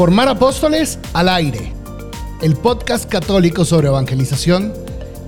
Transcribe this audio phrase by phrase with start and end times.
[0.00, 1.74] Formar Apóstoles al aire,
[2.40, 4.72] el podcast católico sobre evangelización,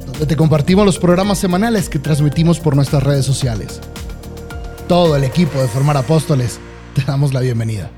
[0.06, 3.82] donde te compartimos los programas semanales que transmitimos por nuestras redes sociales.
[4.88, 6.58] Todo el equipo de Formar Apóstoles
[6.94, 7.90] te damos la bienvenida.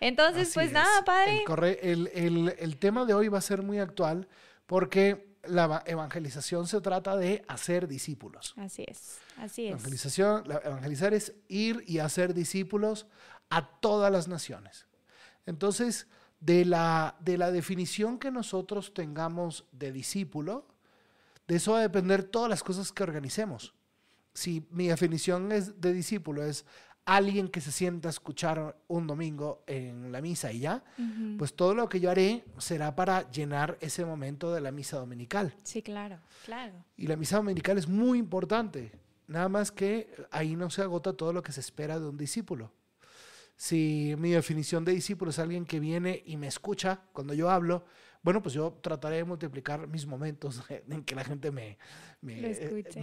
[0.00, 0.72] Entonces, Así pues es.
[0.72, 1.40] nada, padre.
[1.40, 4.28] El, corre- el- el- el tema de hoy va a ser muy actual
[4.64, 8.54] porque la eva- evangelización se trata de hacer discípulos.
[8.56, 9.72] Así es, así es.
[9.72, 13.04] Evangelización, evangelizar es ir y hacer discípulos
[13.50, 14.86] a todas las naciones.
[15.46, 16.06] Entonces,
[16.40, 20.66] de la, de la definición que nosotros tengamos de discípulo,
[21.46, 23.74] de eso va a depender todas las cosas que organicemos.
[24.32, 26.66] Si mi definición es de discípulo es
[27.04, 30.82] alguien que se sienta a escuchar un domingo en la misa y ya,
[31.38, 35.54] pues todo lo que yo haré será para llenar ese momento de la misa dominical.
[35.62, 36.72] Sí, claro, claro.
[36.96, 38.92] Y la misa dominical es muy importante.
[39.26, 42.72] Nada más que ahí no se agota todo lo que se espera de un discípulo.
[43.56, 47.84] Si mi definición de discípulo es alguien que viene y me escucha cuando yo hablo,
[48.22, 51.78] bueno, pues yo trataré de multiplicar mis momentos en que la gente me,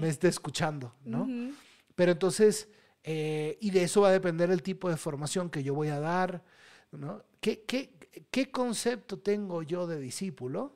[0.07, 1.27] esté escuchando, ¿no?
[1.95, 2.69] Pero entonces,
[3.03, 5.99] eh, y de eso va a depender el tipo de formación que yo voy a
[5.99, 6.43] dar,
[6.91, 7.23] ¿no?
[7.39, 7.93] ¿Qué, qué,
[8.29, 10.75] qué concepto tengo yo de discípulo?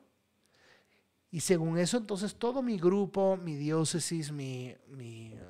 [1.30, 5.40] Y según eso, entonces todo mi grupo, mi diócesis, mi, mi eh,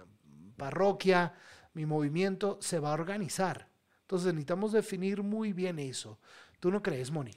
[0.56, 1.34] parroquia,
[1.74, 3.68] mi movimiento se va a organizar.
[4.06, 6.16] Entonces necesitamos definir muy bien eso.
[6.60, 7.32] ¿Tú no crees, Moni?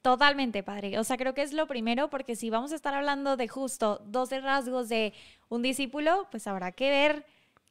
[0.00, 0.98] Totalmente, padre.
[0.98, 4.00] O sea, creo que es lo primero porque si vamos a estar hablando de justo
[4.06, 5.12] 12 rasgos de
[5.50, 7.26] un discípulo, pues habrá que ver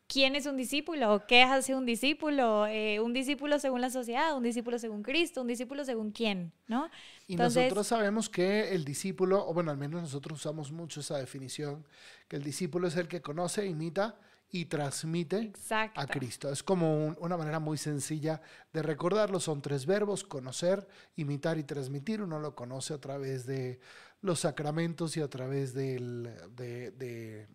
[0.08, 4.44] quién es un discípulo, qué hace un discípulo, eh, un discípulo según la sociedad, un
[4.44, 6.88] discípulo según Cristo, un discípulo según quién, ¿no?
[7.28, 11.18] Y Entonces- nosotros sabemos que el discípulo, o bueno, al menos nosotros usamos mucho esa
[11.18, 11.84] definición,
[12.28, 14.16] que el discípulo es el que conoce, imita
[14.52, 16.00] y transmite Exacto.
[16.02, 16.50] a Cristo.
[16.52, 18.42] Es como un- una manera muy sencilla
[18.74, 19.40] de recordarlo.
[19.40, 22.22] Son tres verbos, conocer, imitar y transmitir.
[22.22, 23.80] Uno lo conoce a través de
[24.22, 27.48] los sacramentos y a través del, de, de,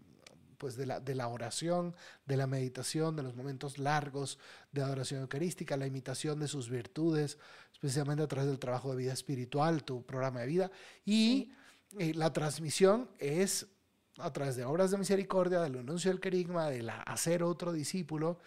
[0.57, 1.95] pues de, la, de la oración,
[2.27, 4.39] de la meditación, de los momentos largos
[4.73, 7.39] de adoración eucarística, la imitación de sus virtudes,
[7.73, 10.71] especialmente a través del trabajo de vida espiritual, tu programa de vida.
[11.05, 11.53] Y
[11.99, 13.67] eh, la transmisión es
[14.19, 18.39] a través de obras de misericordia, del anuncio del querigma, de la hacer otro discípulo.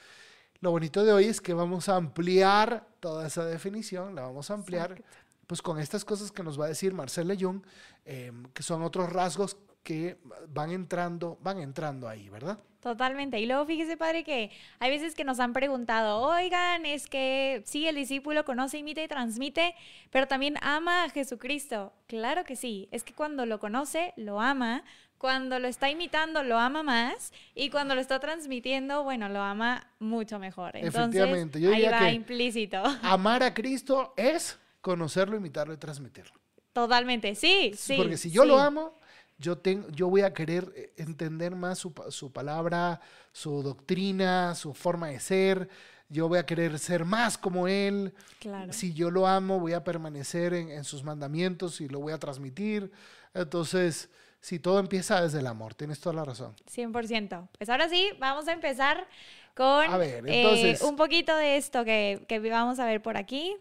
[0.59, 4.55] Lo bonito de hoy es que vamos a ampliar toda esa definición, la vamos a
[4.55, 5.17] ampliar Exacto.
[5.45, 7.63] pues con estas cosas que nos va a decir Marcel Leyún,
[8.05, 10.17] eh, que son otros rasgos que
[10.49, 12.59] van entrando, van entrando ahí, ¿verdad?
[12.81, 13.39] Totalmente.
[13.39, 17.87] Y luego fíjese, padre, que hay veces que nos han preguntado, oigan, es que sí,
[17.87, 19.75] el discípulo conoce, imita y transmite,
[20.11, 21.91] pero también ama a Jesucristo.
[22.07, 22.87] Claro que sí.
[22.91, 24.83] Es que cuando lo conoce, lo ama.
[25.17, 27.33] Cuando lo está imitando, lo ama más.
[27.55, 30.75] Y cuando lo está transmitiendo, bueno, lo ama mucho mejor.
[30.75, 32.83] Entonces, Efectivamente, yo ahí diría va que- implícito.
[33.01, 36.33] Amar a Cristo es conocerlo, imitarlo y transmitirlo.
[36.73, 37.33] Totalmente.
[37.35, 37.95] Sí, sí.
[37.97, 38.93] Porque si yo lo amo,
[39.39, 43.01] yo, tengo, yo voy a querer eh, entender más su, su palabra,
[43.31, 45.67] su doctrina, su forma de ser.
[46.09, 48.13] Yo voy a querer ser más como Él.
[48.39, 48.71] Claro.
[48.71, 52.19] Si yo lo amo, voy a permanecer en, en sus mandamientos y lo voy a
[52.19, 52.91] transmitir.
[53.33, 56.55] Entonces, si todo empieza desde el amor, tienes toda la razón.
[56.69, 57.47] 100%.
[57.57, 59.07] Pues ahora sí, vamos a empezar
[59.55, 63.17] con A ver, eh, entonces- un poquito de esto que, que vamos a ver por
[63.17, 63.55] aquí.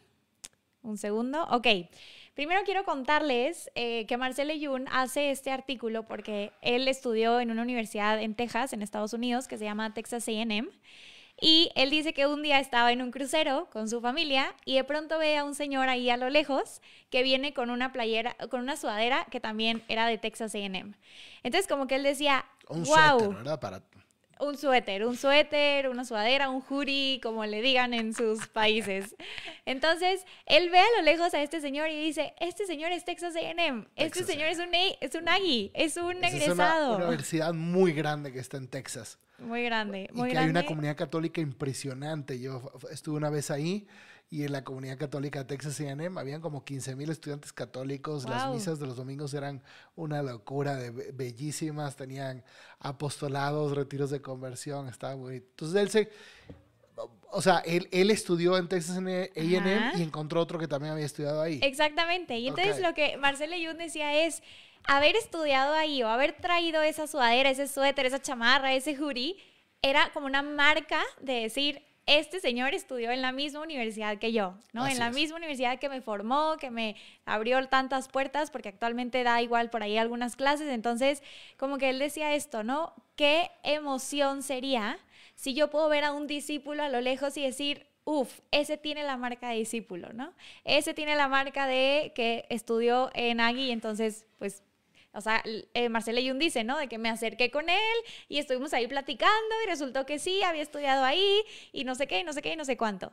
[0.83, 1.45] Un segundo.
[1.51, 1.67] Ok.
[2.35, 7.63] Primero quiero contarles eh, que Marcel Leyún hace este artículo porque él estudió en una
[7.63, 10.69] universidad en Texas, en Estados Unidos, que se llama Texas AM.
[11.39, 14.85] Y él dice que un día estaba en un crucero con su familia y de
[14.85, 16.81] pronto ve a un señor ahí a lo lejos
[17.11, 20.95] que viene con una playera, con una sudadera que también era de Texas AM.
[21.43, 23.61] Entonces como que él decía, Un wow, suéter, ¿verdad?
[23.61, 23.83] Para,
[24.39, 29.17] un suéter, un suéter, una sudadera, un hoodie, como le digan en sus países.
[29.65, 33.35] Entonces, él ve a lo lejos a este señor y dice, este señor es Texas
[33.37, 36.97] A&M, este señor es un, es un Aggie, es un Esa es una egresado.
[36.99, 39.19] universidad muy grande que está en Texas.
[39.39, 40.39] Muy grande, y muy que grande.
[40.39, 42.41] hay una comunidad católica impresionante.
[42.41, 43.87] Yo estuve una vez ahí
[44.31, 48.29] y en la comunidad católica de Texas A&M habían como 15 mil estudiantes católicos.
[48.29, 49.63] Las misas de los domingos eran
[49.95, 51.97] una locura, de be- bellísimas.
[51.97, 52.43] Tenían
[52.81, 54.89] apostolados, retiros de conversión.
[54.89, 55.37] Estaba muy...
[55.37, 56.11] Entonces él se...
[57.31, 59.37] O sea, él, él estudió en Texas A&M
[59.97, 61.61] y encontró otro que también había estudiado ahí.
[61.63, 62.39] Exactamente.
[62.39, 64.43] Y entonces lo que Marcela Yun decía es,
[64.87, 69.37] haber estudiado ahí o haber traído esa sudadera, ese suéter, esa chamarra, ese hoodie,
[69.83, 74.55] era como una marca de decir, este señor estudió en la misma universidad que yo,
[74.73, 74.85] ¿no?
[74.85, 75.15] Así en la es.
[75.15, 79.83] misma universidad que me formó, que me abrió tantas puertas, porque actualmente da igual por
[79.83, 80.69] ahí algunas clases.
[80.69, 81.23] Entonces,
[81.57, 82.95] como que él decía esto, ¿no?
[83.17, 84.99] ¿Qué emoción sería
[85.35, 89.03] si yo puedo ver a un discípulo a lo lejos y decir, Uf, ese tiene
[89.03, 90.33] la marca de discípulo, ¿no?
[90.63, 94.63] Ese tiene la marca de que estudió en Agui, entonces, pues
[95.17, 96.77] o sea, eh, Marcela Yun dice, ¿no?
[96.79, 97.97] De que me acerqué con él
[98.29, 101.43] y estuvimos ahí platicando y resultó que sí, había estudiado ahí
[101.73, 103.13] y no sé qué, y no sé qué, y no sé cuánto.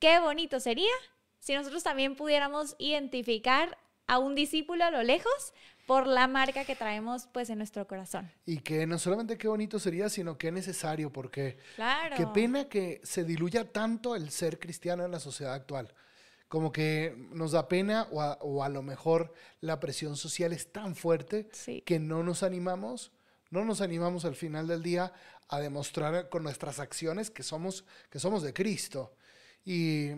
[0.00, 0.92] Qué bonito sería
[1.38, 5.54] si nosotros también pudiéramos identificar a un discípulo a lo lejos
[5.86, 8.30] por la marca que traemos pues en nuestro corazón.
[8.46, 12.16] Y que no solamente qué bonito sería, sino que necesario, porque claro.
[12.16, 15.94] qué pena que se diluya tanto el ser cristiano en la sociedad actual
[16.54, 21.48] como que nos da pena o a, lo mejor la presión social es tan fuerte
[21.84, 23.10] que no nos animamos,
[23.50, 25.12] no nos animamos al final del día
[25.48, 29.16] a demostrar con nuestras acciones que somos, que somos de Cristo.
[29.64, 30.10] Y,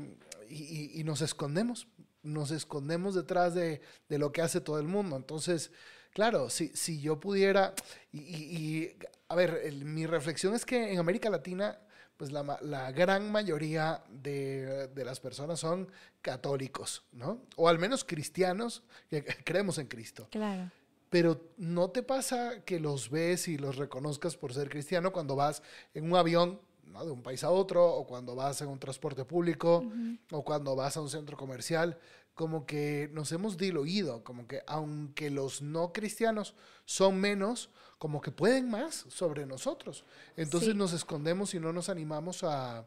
[0.51, 1.89] y, nos escondemos,
[2.23, 3.81] nos escondemos detrás de,
[4.11, 5.17] de, lo que hace todo el mundo.
[5.17, 5.71] Entonces,
[6.13, 7.73] claro, si, si yo pudiera,
[8.13, 8.91] y,
[9.29, 11.81] a ver, mi reflexión es que en América Latina
[12.17, 15.91] pues la, la gran mayoría de, de, las personas son
[16.23, 17.43] católicos, ¿no?
[17.57, 20.29] O al menos cristianos que creemos en Cristo.
[20.31, 20.71] Claro.
[21.11, 25.63] Pero no te pasa que los ves y los reconozcas por ser cristiano cuando vas
[25.95, 27.05] en un avión ¿no?
[27.05, 29.85] de un país a otro, o cuando vas en un transporte público,
[30.33, 31.99] o cuando vas a un centro comercial
[32.37, 36.55] como que nos hemos diluido, como que aunque los no cristianos
[36.85, 40.05] son menos, como que pueden más sobre nosotros.
[40.37, 42.87] Entonces nos escondemos y no nos animamos a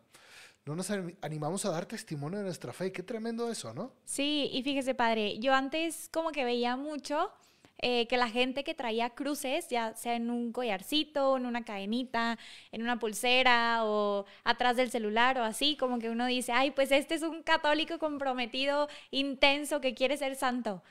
[0.65, 2.91] no nos animamos a dar testimonio de nuestra fe.
[2.91, 3.91] Qué tremendo eso, ¿no?
[4.05, 7.31] Sí, y fíjese, padre, yo antes como que veía mucho
[7.81, 12.37] eh, que la gente que traía cruces, ya sea en un collarcito, en una cadenita,
[12.73, 16.91] en una pulsera o atrás del celular o así, como que uno dice, ay, pues
[16.91, 20.83] este es un católico comprometido, intenso, que quiere ser santo.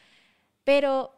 [0.65, 1.13] Pero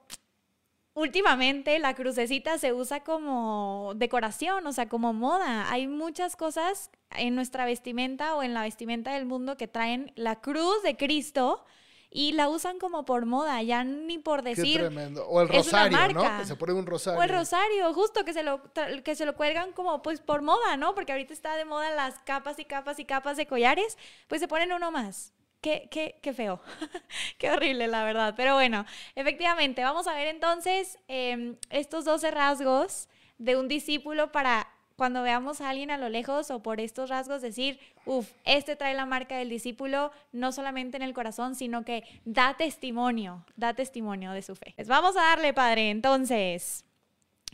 [0.94, 5.70] últimamente la crucecita se usa como decoración, o sea, como moda.
[5.70, 10.40] Hay muchas cosas en nuestra vestimenta o en la vestimenta del mundo que traen la
[10.40, 11.64] cruz de Cristo
[12.10, 14.78] y la usan como por moda, ya ni por decir.
[14.78, 15.26] Qué tremendo.
[15.28, 16.38] O el rosario, ¿no?
[16.38, 17.20] Que se pone un rosario.
[17.20, 18.60] O el rosario, justo que se lo
[19.04, 20.94] que se lo cuelgan como pues por moda, ¿no?
[20.94, 23.96] Porque ahorita está de moda las capas y capas y capas de collares,
[24.26, 25.32] pues se ponen uno más.
[25.60, 26.60] Qué, qué, qué feo,
[27.38, 28.34] qué horrible la verdad.
[28.36, 33.08] Pero bueno, efectivamente, vamos a ver entonces em, estos 12 rasgos
[33.38, 34.68] de un discípulo para
[35.00, 38.92] cuando veamos a alguien a lo lejos o por estos rasgos decir, uff, este trae
[38.92, 44.32] la marca del discípulo, no solamente en el corazón, sino que da testimonio, da testimonio
[44.32, 44.74] de su fe.
[44.76, 46.84] Les vamos a darle, Padre, entonces,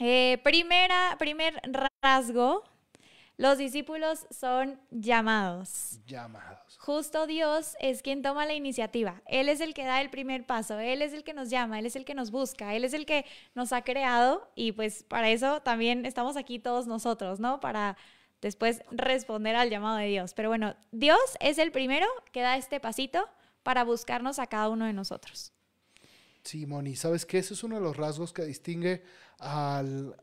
[0.01, 1.63] eh, primera, primer
[2.03, 2.65] rasgo,
[3.39, 6.01] los discípulos son llamados.
[6.07, 6.79] Llamados.
[6.79, 9.21] Justo Dios es quien toma la iniciativa.
[9.27, 10.79] Él es el que da el primer paso.
[10.79, 11.79] Él es el que nos llama.
[11.79, 12.75] Él es el que nos busca.
[12.75, 14.51] Él es el que nos ha creado.
[14.55, 17.61] Y pues para eso también estamos aquí todos nosotros, ¿no?
[17.61, 17.99] Para
[18.41, 20.33] después responder al llamado de Dios.
[20.33, 23.29] Pero bueno, Dios es el primero que da este pasito
[23.63, 25.53] para buscarnos a cada uno de nosotros.
[26.47, 27.39] Sí, Moni, ¿sabes qué?
[27.39, 29.03] Ese es uno de los rasgos que distingue
[29.41, 30.15] al,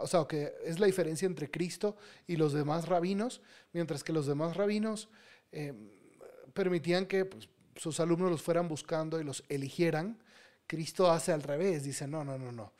[0.00, 3.40] o sea, que es la diferencia entre Cristo y los demás rabinos,
[3.72, 5.08] mientras que los demás rabinos
[5.52, 5.72] eh,
[6.52, 10.20] permitían que pues, sus alumnos los fueran buscando y los eligieran,
[10.66, 12.72] Cristo hace al revés, dice, no, no, no, no.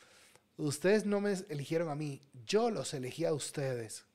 [0.56, 4.06] Ustedes no me eligieron a mí, yo los elegí a ustedes.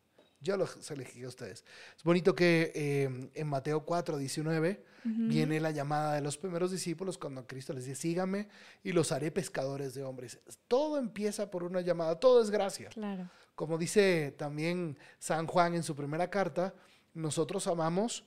[0.42, 1.64] Yo los elegí a ustedes.
[1.96, 4.84] Es bonito que eh, en Mateo 4, 19
[5.30, 8.48] viene la llamada de los primeros discípulos cuando Cristo les dice, síganme
[8.84, 10.40] y los haré pescadores de hombres.
[10.68, 12.90] Todo empieza por una llamada, todo es gracia.
[12.90, 13.30] Claro.
[13.56, 16.74] Como dice también San Juan en su primera carta,
[17.14, 18.24] nosotros amamos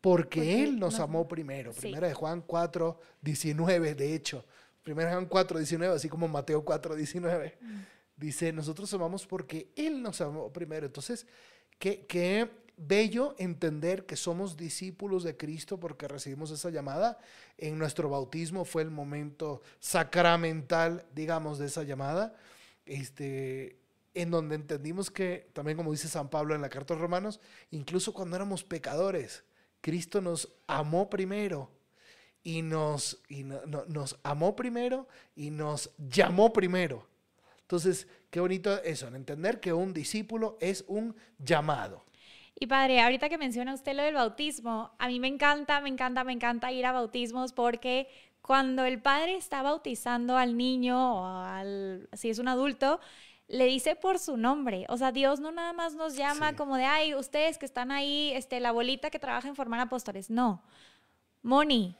[0.00, 1.72] porque, Él nos, amó primero.
[1.72, 4.44] Primera de Juan 4, 19, de hecho.
[4.82, 7.58] Primera de Juan 4, 19, así como Mateo 4, 19.
[7.60, 7.80] Mm.
[8.16, 10.86] Dice, nosotros amamos porque Él nos amó primero.
[10.86, 11.26] Entonces,
[11.78, 12.48] qué, qué
[12.80, 17.18] bello entender que somos discípulos de Cristo porque recibimos esa llamada.
[17.58, 22.34] En nuestro bautismo fue el momento sacramental, digamos, de esa llamada.
[22.86, 23.78] Este,
[24.14, 27.40] en donde entendimos que, también como dice San Pablo en la carta a los Romanos,
[27.70, 29.44] incluso cuando éramos pecadores,
[29.80, 31.70] Cristo nos amó primero
[32.42, 35.06] y nos, y nos amó primero
[35.36, 37.06] y nos llamó primero.
[37.62, 42.04] Entonces, qué bonito eso, en entender que un discípulo es un llamado.
[42.58, 46.24] Y padre, ahorita que menciona usted lo del bautismo, a mí me encanta, me encanta,
[46.24, 48.08] me encanta ir a bautismos porque
[48.42, 53.00] cuando el padre está bautizando al niño o al, si es un adulto,
[53.48, 54.86] le dice por su nombre.
[54.88, 58.32] O sea, Dios no nada más nos llama como de, ay, ustedes que están ahí,
[58.34, 60.30] este, la bolita que trabaja en formar apóstoles.
[60.30, 60.62] No.
[61.42, 61.96] Moni,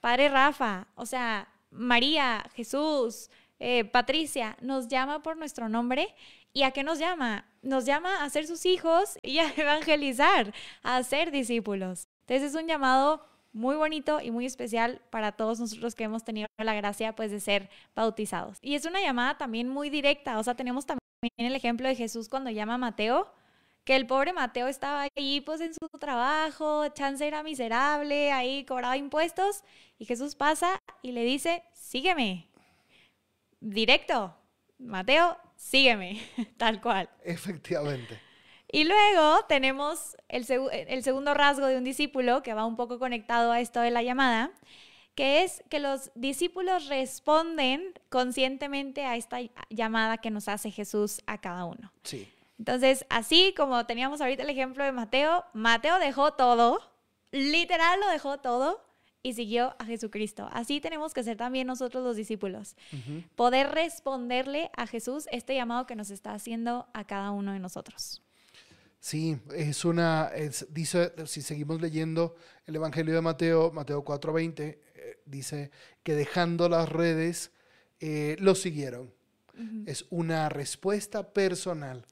[0.00, 6.14] Padre Rafa, o sea, María, Jesús, eh, Patricia, nos llama por nuestro nombre.
[6.52, 7.44] ¿Y a qué nos llama?
[7.66, 10.54] Nos llama a ser sus hijos y a evangelizar,
[10.84, 12.06] a ser discípulos.
[12.20, 16.46] Entonces es un llamado muy bonito y muy especial para todos nosotros que hemos tenido
[16.58, 18.58] la gracia pues de ser bautizados.
[18.62, 21.00] Y es una llamada también muy directa, o sea, tenemos también
[21.38, 23.32] el ejemplo de Jesús cuando llama a Mateo,
[23.84, 28.96] que el pobre Mateo estaba ahí pues en su trabajo, chance era miserable, ahí cobraba
[28.96, 29.64] impuestos
[29.98, 32.48] y Jesús pasa y le dice, sígueme.
[33.60, 34.36] Directo,
[34.78, 36.20] Mateo, sígueme,
[36.56, 37.08] tal cual.
[37.24, 38.20] Efectivamente.
[38.70, 43.52] Y luego tenemos el, el, segundo rasgo de un discípulo que va un poco conectado
[43.52, 44.50] a esto de la llamada,
[45.14, 49.38] que es que los discípulos responden conscientemente a esta
[49.70, 51.92] llamada que nos hace Jesús a cada uno.
[52.02, 52.28] Sí.
[52.58, 56.80] Entonces, así como teníamos ahorita el ejemplo de Mateo, Mateo dejó todo,
[57.30, 58.85] literal lo dejó todo
[59.26, 60.48] y siguió a Jesucristo.
[60.52, 62.76] Así tenemos que ser también nosotros los discípulos.
[63.34, 68.22] Poder responderle a Jesús este llamado que nos está haciendo a cada uno de nosotros.
[69.00, 70.30] Sí, es una,
[70.70, 75.72] dice, si seguimos leyendo el Evangelio de Mateo, Mateo 4:20, eh, dice
[76.04, 77.50] que dejando las redes,
[77.98, 79.12] eh, lo siguieron.
[79.86, 82.04] Es una respuesta personal.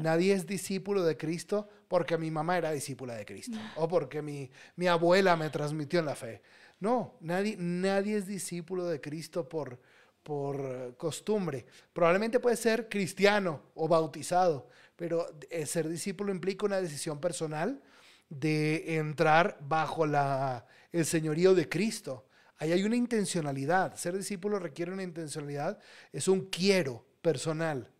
[0.00, 4.50] Nadie es discípulo de Cristo porque mi mamá era discípula de Cristo o porque mi,
[4.76, 6.42] mi, abuela me transmitió en la fe.
[6.80, 9.80] No, nadie, nadie es discípulo de Cristo por,
[10.22, 11.66] por costumbre.
[11.92, 17.80] Probablemente puede ser cristiano o bautizado, pero eh, ser discípulo implica una decisión personal
[18.28, 22.26] de entrar bajo la, el señorío de Cristo.
[22.58, 23.96] Ahí hay una intencionalidad.
[23.96, 25.78] Ser discípulo requiere una intencionalidad.
[26.12, 27.90] Es un quiero personal.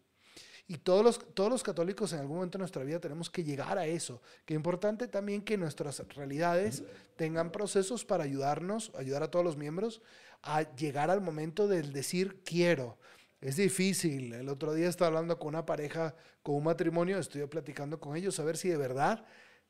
[0.69, 3.79] Y todos los, todos los católicos en algún momento de nuestra vida tenemos que llegar
[3.79, 4.21] a eso.
[4.45, 6.83] Que es importante también que nuestras realidades
[7.15, 10.03] tengan procesos para ayudarnos, ayudar a todos los miembros
[10.43, 12.99] a llegar al momento del decir quiero.
[13.41, 14.33] Es difícil.
[14.33, 18.39] El otro día estaba hablando con una pareja, con un matrimonio, estoy platicando con ellos
[18.41, 19.25] a ver si de verdad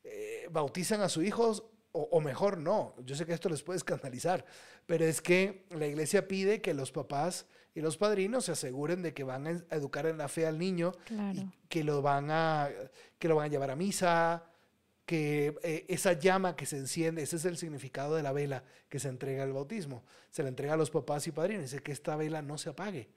[0.05, 1.65] eh, bautizan a sus hijos
[1.99, 2.95] o, mejor no.
[3.05, 4.45] Yo sé que esto les puede escandalizar,
[4.85, 9.13] pero es que la iglesia pide que los papás y los padrinos se aseguren de
[9.13, 12.71] que van a educar en la fe al niño y que lo van a
[13.19, 14.45] que lo van a llevar a misa,
[15.05, 18.99] que eh, esa llama que se enciende, ese es el significado de la vela que
[18.99, 20.05] se entrega al bautismo.
[20.31, 23.11] Se la entrega a los papás y padrinos, dice que esta vela no se apague.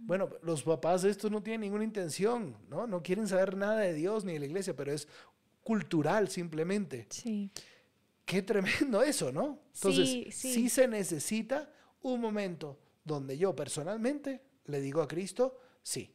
[0.00, 2.86] Bueno, los papás de esto no tienen ninguna intención, ¿no?
[2.86, 5.08] No quieren saber nada de Dios ni de la iglesia, pero es
[5.62, 7.06] cultural simplemente.
[7.10, 7.50] Sí.
[8.24, 9.60] Qué tremendo eso, ¿no?
[9.74, 11.70] Entonces, sí, sí se necesita
[12.00, 16.12] un momento donde yo personalmente le digo a Cristo, sí.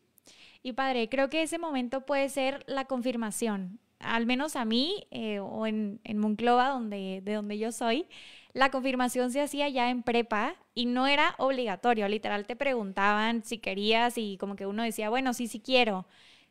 [0.62, 3.80] Y padre, creo que ese momento puede ser la confirmación.
[4.00, 8.08] Al menos a mí, eh, o en, en Monclova, donde, de donde yo soy,
[8.54, 12.08] la confirmación se hacía ya en prepa y no era obligatorio.
[12.08, 16.06] Literal te preguntaban si querías y como que uno decía, bueno, sí, sí quiero.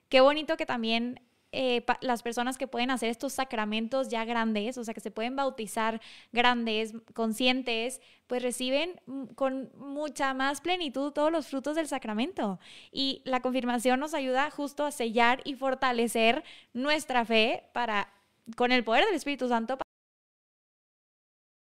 [0.09, 1.21] Qué bonito que también
[1.53, 5.35] eh, las personas que pueden hacer estos sacramentos ya grandes, o sea, que se pueden
[5.35, 6.01] bautizar
[6.33, 9.01] grandes, conscientes, pues reciben
[9.35, 12.61] con mucha más plenitud todos los frutos del sacramento.
[12.93, 18.13] Y la confirmación nos ayuda justo a sellar y fortalecer nuestra fe para,
[18.57, 19.77] con el poder del Espíritu Santo,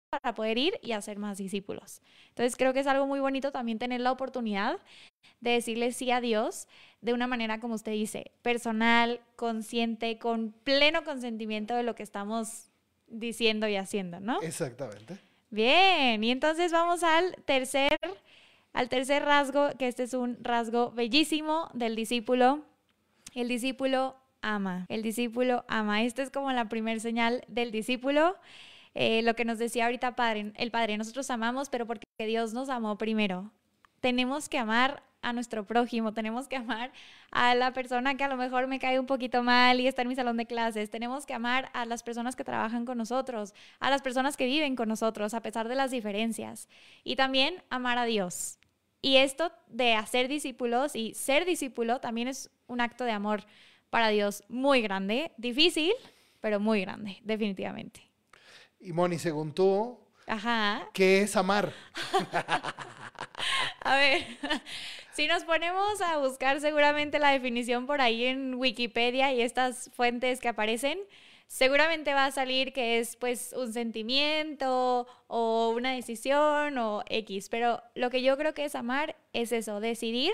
[0.09, 2.01] para poder ir y hacer más discípulos.
[2.29, 4.79] Entonces creo que es algo muy bonito también tener la oportunidad
[5.41, 6.67] de decirle sí a Dios
[7.01, 12.69] de una manera, como usted dice, personal, consciente, con pleno consentimiento de lo que estamos
[13.07, 14.41] diciendo y haciendo, ¿no?
[14.41, 15.17] Exactamente.
[15.49, 17.97] Bien, y entonces vamos al tercer,
[18.73, 22.63] al tercer rasgo, que este es un rasgo bellísimo del discípulo.
[23.33, 26.03] El discípulo ama, el discípulo ama.
[26.03, 28.35] Esta es como la primer señal del discípulo.
[28.99, 32.67] Eh, lo que nos decía ahorita padre, el Padre, nosotros amamos, pero porque Dios nos
[32.67, 33.51] amó primero.
[33.99, 36.91] Tenemos que amar a nuestro prójimo, tenemos que amar
[37.29, 40.07] a la persona que a lo mejor me cae un poquito mal y está en
[40.07, 43.91] mi salón de clases, tenemos que amar a las personas que trabajan con nosotros, a
[43.91, 46.67] las personas que viven con nosotros, a pesar de las diferencias,
[47.03, 48.57] y también amar a Dios.
[49.03, 53.43] Y esto de hacer discípulos y ser discípulo también es un acto de amor
[53.91, 55.93] para Dios muy grande, difícil,
[56.41, 58.06] pero muy grande, definitivamente.
[58.79, 60.87] Y Moni, según tú, Ajá.
[60.93, 61.73] ¿qué es amar?
[63.81, 64.25] a ver,
[65.13, 70.39] si nos ponemos a buscar seguramente la definición por ahí en Wikipedia y estas fuentes
[70.39, 70.99] que aparecen,
[71.47, 77.81] seguramente va a salir que es pues un sentimiento o una decisión o X, pero
[77.95, 80.33] lo que yo creo que es amar es eso, decidir.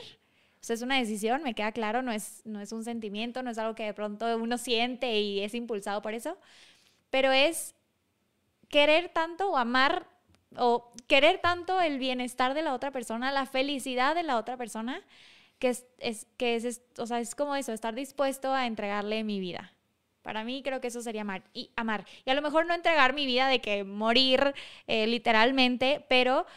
[0.61, 3.51] O sea, es una decisión, me queda claro, no es, no es un sentimiento, no
[3.51, 6.37] es algo que de pronto uno siente y es impulsado por eso,
[7.09, 7.75] pero es
[8.73, 10.07] querer tanto o amar
[10.57, 14.99] o querer tanto el bienestar de la otra persona, la felicidad de la otra persona,
[15.59, 15.85] que es,
[16.37, 19.73] que es, o sea, es como eso, estar dispuesto a entregarle mi vida.
[20.23, 21.43] Para mí creo que eso sería amar.
[21.53, 22.05] Y, amar.
[22.25, 24.55] y a lo mejor no entregar mi vida de que morir
[24.87, 26.47] eh, literalmente, pero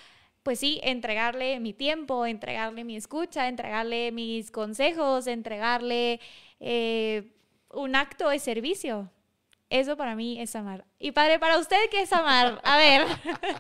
[0.43, 6.19] pues sí, entregarle mi tiempo, entregarle mi escucha, entregarle mis consejos, entregarle
[6.61, 7.31] eh,
[7.75, 9.11] un acto de servicio.
[9.71, 10.85] Eso para mí es amar.
[10.99, 12.61] Y padre, para usted, ¿qué es amar?
[12.63, 13.07] A ver,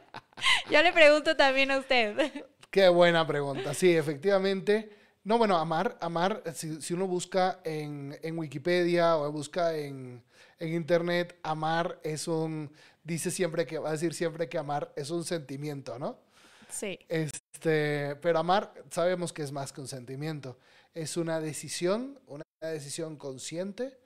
[0.71, 2.45] yo le pregunto también a usted.
[2.71, 3.75] Qué buena pregunta.
[3.75, 4.91] Sí, efectivamente.
[5.25, 10.23] No, bueno, amar, amar, si, uno busca en, Wikipedia o busca en,
[10.61, 12.71] en, Internet, amar es un,
[13.03, 16.21] dice siempre que, va a decir siempre que amar es un sentimiento, ¿no?
[16.69, 17.01] Sí.
[17.09, 20.59] Este, pero amar sabemos que es más que un sentimiento.
[20.95, 23.99] Es una decisión, una decisión consciente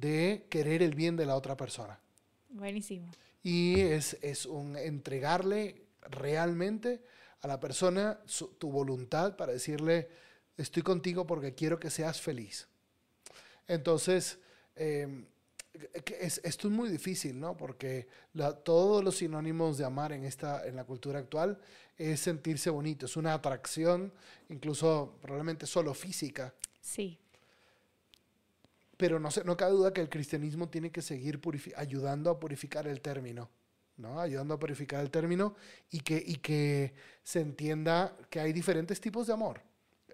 [0.00, 1.98] de querer el bien de la otra persona.
[2.48, 3.10] Buenísimo.
[3.42, 7.02] Y es, es un entregarle realmente
[7.40, 8.20] a la persona
[8.58, 10.08] tu voluntad para decirle,
[10.56, 12.68] estoy contigo porque quiero que seas feliz.
[13.66, 14.38] Entonces,
[14.74, 15.26] em,
[16.42, 17.56] esto es muy difícil, ¿no?
[17.56, 18.08] Porque
[18.64, 21.60] todos los sinónimos de amar en, esta, en la cultura actual
[21.96, 24.12] es sentirse bonito, es una atracción,
[24.48, 26.54] incluso probablemente solo física.
[26.80, 27.18] Sí.
[28.98, 31.40] Pero no, no cabe duda que el cristianismo tiene que seguir
[31.76, 33.48] ayudando a purificar el término.
[33.96, 34.20] ¿no?
[34.20, 35.56] ayudando a purificar el término
[35.90, 39.60] y que, y que se entienda que hay diferentes tipos de amor.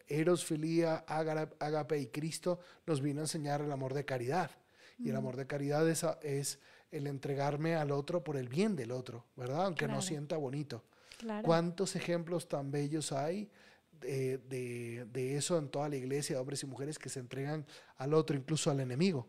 [0.06, 4.50] Eros, filía, agape y Cristo nos vino a enseñar el amor de caridad.
[4.98, 6.60] Y el amor de caridad es, es,
[6.90, 9.66] el entregarme al otro por el bien del otro, ¿verdad?
[9.66, 10.84] Aunque no sienta bonito.
[11.42, 13.50] ¿Cuántos ejemplos tan bellos hay
[14.00, 18.14] de, de, de, eso en toda la iglesia, hombres y mujeres que se entregan al
[18.14, 19.26] otro, incluso al enemigo?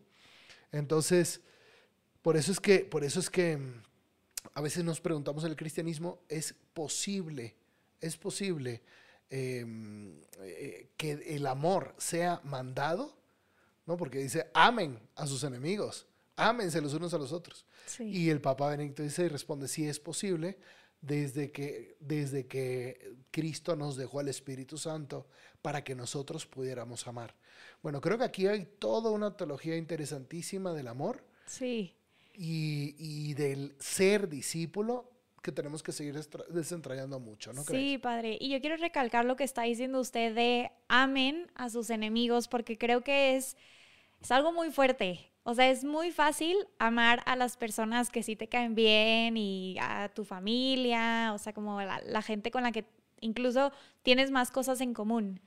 [0.72, 1.40] Entonces,
[2.22, 3.58] por eso es que, por eso es que
[4.54, 7.56] a veces nos preguntamos en el cristianismo, ¿es posible,
[8.00, 8.82] es posible
[9.30, 13.16] em, eh, que el amor sea mandado?
[13.86, 13.96] ¿No?
[13.96, 17.64] Porque dice, amen a sus enemigos, ámense los unos a los otros.
[18.00, 20.58] Y el Papa Benedicto dice y responde, sí es posible,
[21.00, 25.28] desde que, desde que Cristo nos dejó al Espíritu Santo
[25.62, 27.34] para que nosotros pudiéramos amar.
[27.82, 31.24] Bueno, creo que aquí hay toda una teología interesantísima del amor.
[31.46, 31.96] Sí
[32.36, 35.10] y, del ser discípulo
[35.42, 36.14] que tenemos que seguir
[36.48, 38.36] desentrañando mucho, ¿no Sí, padre.
[38.40, 42.76] Y yo quiero recalcar lo que está diciendo usted de amen a sus enemigos, porque
[42.76, 43.56] creo que es,
[44.20, 45.30] es algo muy fuerte.
[45.48, 49.76] O sea, es muy fácil amar a las personas que sí te caen bien y
[49.80, 52.84] a tu familia, o sea, como la, la gente con la que
[53.20, 53.70] incluso
[54.02, 55.40] tienes más cosas en común.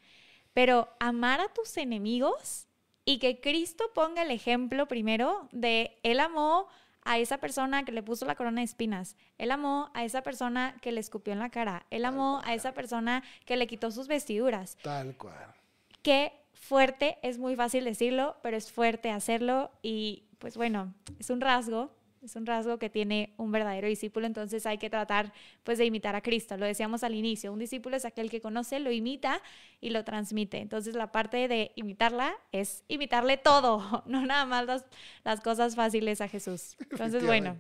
[0.54, 2.70] Pero amar a tus enemigos
[3.04, 6.70] y que Cristo ponga el ejemplo primero de Él amó
[7.04, 10.78] a esa persona que le puso la corona de espinas, Él amó a esa persona
[10.82, 14.08] que le escupió en la cara, Él amó a esa persona que le quitó sus
[14.08, 14.78] vestiduras.
[14.82, 15.54] Tal cual.
[16.02, 21.42] Qué fuerte, es muy fácil decirlo, pero es fuerte hacerlo y pues bueno, es un
[21.42, 21.92] rasgo
[22.22, 25.32] es un rasgo que tiene un verdadero discípulo, entonces hay que tratar
[25.64, 26.58] pues de imitar a Cristo.
[26.58, 29.42] Lo decíamos al inicio, un discípulo es aquel que conoce, lo imita
[29.80, 30.58] y lo transmite.
[30.58, 34.86] Entonces la parte de imitarla es imitarle todo, no nada más las,
[35.24, 36.76] las cosas fáciles a Jesús.
[36.92, 37.58] Entonces bueno,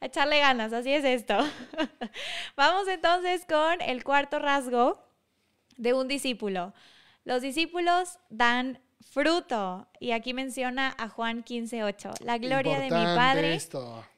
[0.00, 1.36] echarle ganas, así es esto.
[2.56, 5.02] Vamos entonces con el cuarto rasgo
[5.76, 6.72] de un discípulo.
[7.26, 8.78] Los discípulos dan
[9.10, 9.88] fruto.
[9.98, 12.14] Y aquí menciona a Juan 15:8.
[12.24, 13.58] La gloria de mi Padre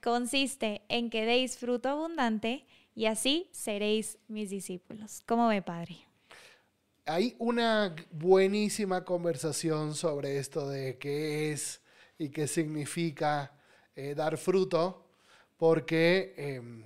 [0.02, 5.22] consiste en que deis fruto abundante y así seréis mis discípulos.
[5.24, 5.96] ¿Cómo ve, Padre?
[7.06, 11.80] Hay una buenísima conversación sobre esto de qué es
[12.18, 13.54] y qué significa
[13.96, 15.06] eh, dar fruto,
[15.56, 16.84] porque, em,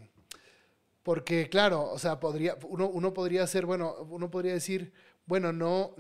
[1.03, 4.93] porque claro, o sea, podría, uno, uno podría ser, bueno, uno podría decir,
[5.27, 5.97] bueno, no,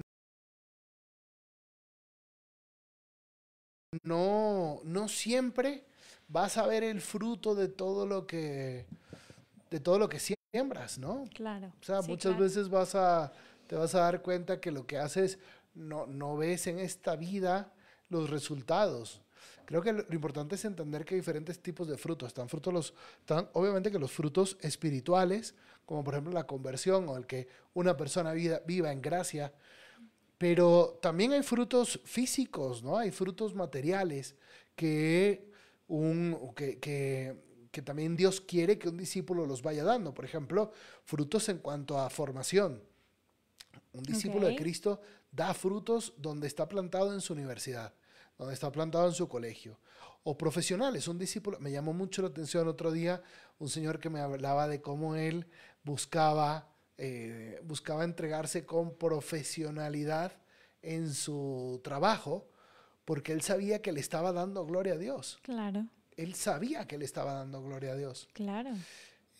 [4.02, 5.84] no, no siempre
[6.28, 8.86] vas a ver el fruto de todo lo que,
[9.70, 11.24] de todo lo que siembras, ¿no?
[11.34, 11.72] Claro.
[11.80, 13.32] O sea, muchas veces vas a,
[13.66, 15.38] te vas a dar cuenta que lo que haces
[15.74, 17.72] no, no ves en esta vida
[18.08, 19.20] los resultados.
[19.64, 22.28] Creo que lo, importante es entender que hay diferentes tipos de frutos.
[22.28, 25.54] Están frutos los, están, obviamente que los frutos espirituales,
[25.86, 29.52] como por ejemplo la conversión o el que una persona viva en gracia,
[30.42, 32.98] pero también hay frutos físicos, ¿no?
[32.98, 34.34] Hay frutos materiales
[34.74, 35.52] que,
[35.86, 36.80] un, que,
[37.70, 40.12] que, también Dios quiere que un discípulo los vaya dando.
[40.12, 40.72] Por ejemplo,
[41.04, 42.82] frutos en cuanto a formación.
[43.92, 45.00] Un discípulo de Cristo
[45.30, 47.94] da frutos donde está plantado en su universidad,
[48.36, 49.78] donde está plantado en su colegio.
[50.24, 53.22] O profesionales, un discípulo, me llamó mucho la atención otro día,
[53.60, 55.46] un señor que me hablaba de cómo él
[55.84, 60.32] buscaba eh, buscaba entregarse con profesionalidad
[60.82, 62.48] en su trabajo,
[63.04, 65.38] porque él sabía que le estaba dando gloria a Dios.
[65.42, 65.86] Claro.
[66.16, 68.28] Él sabía que le estaba dando gloria a Dios.
[68.34, 68.70] Claro.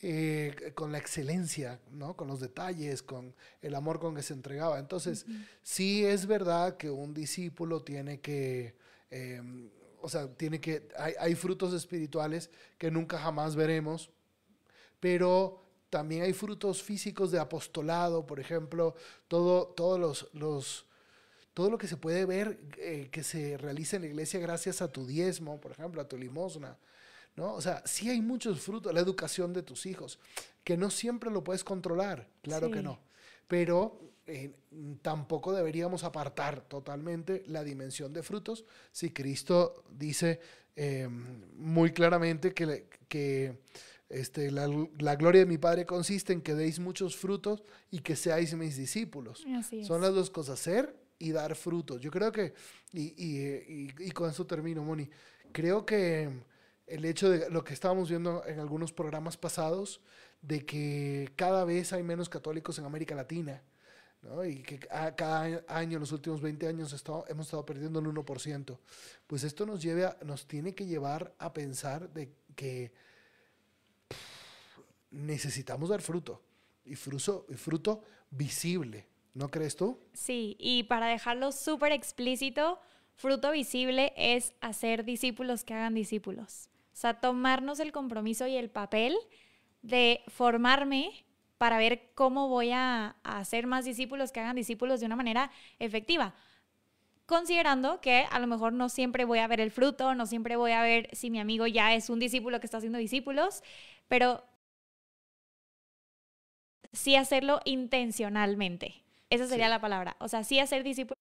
[0.01, 2.17] Eh, con la excelencia, ¿no?
[2.17, 4.81] Con los detalles, con el amor con que se entregaba.
[4.81, 5.27] Entonces,
[5.63, 8.75] sí es verdad que un discípulo tiene que,
[9.11, 14.11] em, o sea, tiene que, hay, hay, frutos espirituales que nunca jamás veremos,
[14.99, 18.95] pero también hay frutos físicos de apostolado, por ejemplo,
[19.29, 20.87] todo, todos los, los
[21.53, 24.91] todo lo que se puede ver eh, que se realiza en la iglesia gracias a
[24.91, 26.79] tu diezmo, por ejemplo, a tu limosna,
[27.37, 27.53] ¿no?
[27.53, 30.19] O sea, sí hay muchos frutos, la educación de tus hijos,
[30.65, 32.99] que no siempre lo puedes controlar, claro que no,
[33.47, 34.51] pero eh,
[35.03, 40.41] tampoco deberíamos apartar totalmente la dimensión de frutos si Cristo dice
[40.75, 43.59] eh, muy claramente que, que
[44.13, 48.15] este, la, la, gloria de mi Padre consiste en que deis muchos frutos y que
[48.15, 49.45] seáis mis discípulos.
[49.85, 52.01] Son las dos cosas, ser y dar frutos.
[52.01, 52.53] Yo creo que,
[52.93, 55.09] y, y, y, con eso termino, Moni,
[55.51, 56.29] creo que
[56.87, 60.03] el hecho de lo que estábamos viendo en algunos programas pasados,
[60.43, 63.63] de que cada vez hay menos católicos en América Latina,
[64.21, 64.45] ¿no?
[64.45, 68.79] y que cada año, en los últimos 20 años, estado, hemos estado perdiendo el 1%,
[69.27, 72.93] pues esto nos, lleve a, nos tiene que llevar a pensar de que
[75.13, 76.43] necesitamos dar fruto,
[76.85, 79.07] y fruto, y fruto visible.
[79.35, 79.99] ¿No crees tú?
[80.13, 82.81] Sí, y para dejarlo súper explícito,
[83.15, 86.69] fruto visible es hacer discípulos que hagan discípulos.
[86.93, 89.17] O sea, tomarnos el compromiso y el papel
[89.81, 91.25] de formarme
[91.57, 96.35] para ver cómo voy a, hacer más discípulos que hagan discípulos de una manera efectiva.
[97.25, 100.73] Considerando que a lo mejor no siempre voy a ver el fruto, no siempre voy
[100.73, 103.63] a ver si mi amigo ya es un discípulo que está haciendo discípulos,
[104.09, 104.45] pero
[106.93, 109.03] sí hacerlo intencionalmente.
[109.31, 110.17] Esa sería la palabra.
[110.19, 111.17] O sea, sí hacer discípulos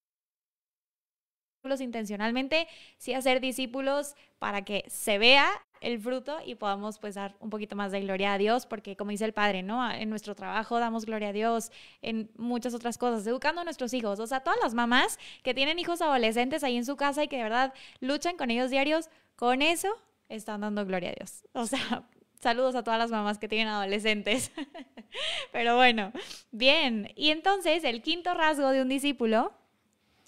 [1.80, 7.50] intencionalmente, sí hacer discípulos para que se vea el fruto y podamos pues dar un
[7.50, 9.92] poquito más de gloria a Dios, porque como dice el Padre, ¿no?
[9.92, 11.72] En nuestro trabajo damos gloria a Dios,
[12.02, 15.80] en muchas otras cosas, educando a nuestros hijos, o sea, todas las mamás que tienen
[15.80, 19.62] hijos adolescentes ahí en su casa y que de verdad luchan con ellos diarios, con
[19.62, 19.90] eso
[20.30, 21.44] están dando gloria a Dios.
[21.54, 22.08] O sea,
[22.42, 24.52] Saludos a todas las mamás que tienen adolescentes.
[25.52, 26.12] Pero bueno,
[26.52, 27.12] bien.
[27.16, 29.54] Y entonces el quinto rasgo de un discípulo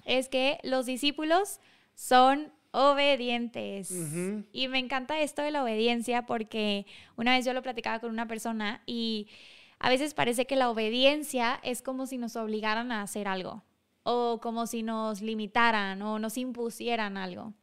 [0.05, 1.59] es que los discípulos
[1.95, 3.91] son obedientes.
[4.51, 8.27] Y me encanta esto de la obediencia porque una vez yo lo platicaba con una
[8.27, 9.27] persona y
[9.79, 13.63] a veces parece que la obediencia es como si nos obligaran a hacer algo
[14.03, 17.53] o como si nos limitaran o nos impusieran algo.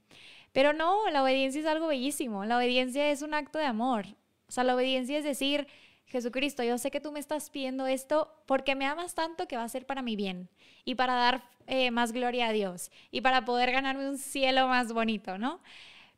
[0.53, 2.45] Pero no, la obediencia es algo bellísimo.
[2.45, 4.07] La obediencia es un acto de amor.
[4.51, 5.69] O sea, la obediencia es decir,
[6.07, 9.63] Jesucristo, yo sé que tú me estás pidiendo esto porque me amas tanto que va
[9.63, 10.49] a ser para mi bien
[10.85, 14.93] y para dar eh, más gloria a Dios y para poder ganarme un cielo más
[14.93, 15.61] bonito, ¿no?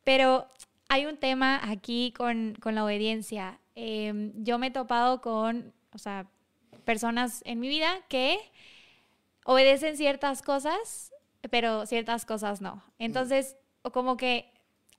[0.02, 0.48] Pero
[0.88, 3.58] hay un tema aquí con, la obediencia.
[3.74, 6.26] Em, yo me he topado con, o sea,
[6.86, 8.38] personas en mi vida que
[9.44, 11.12] obedecen ciertas cosas,
[11.50, 12.82] pero ciertas cosas no.
[12.98, 13.58] Entonces,
[13.92, 14.50] como que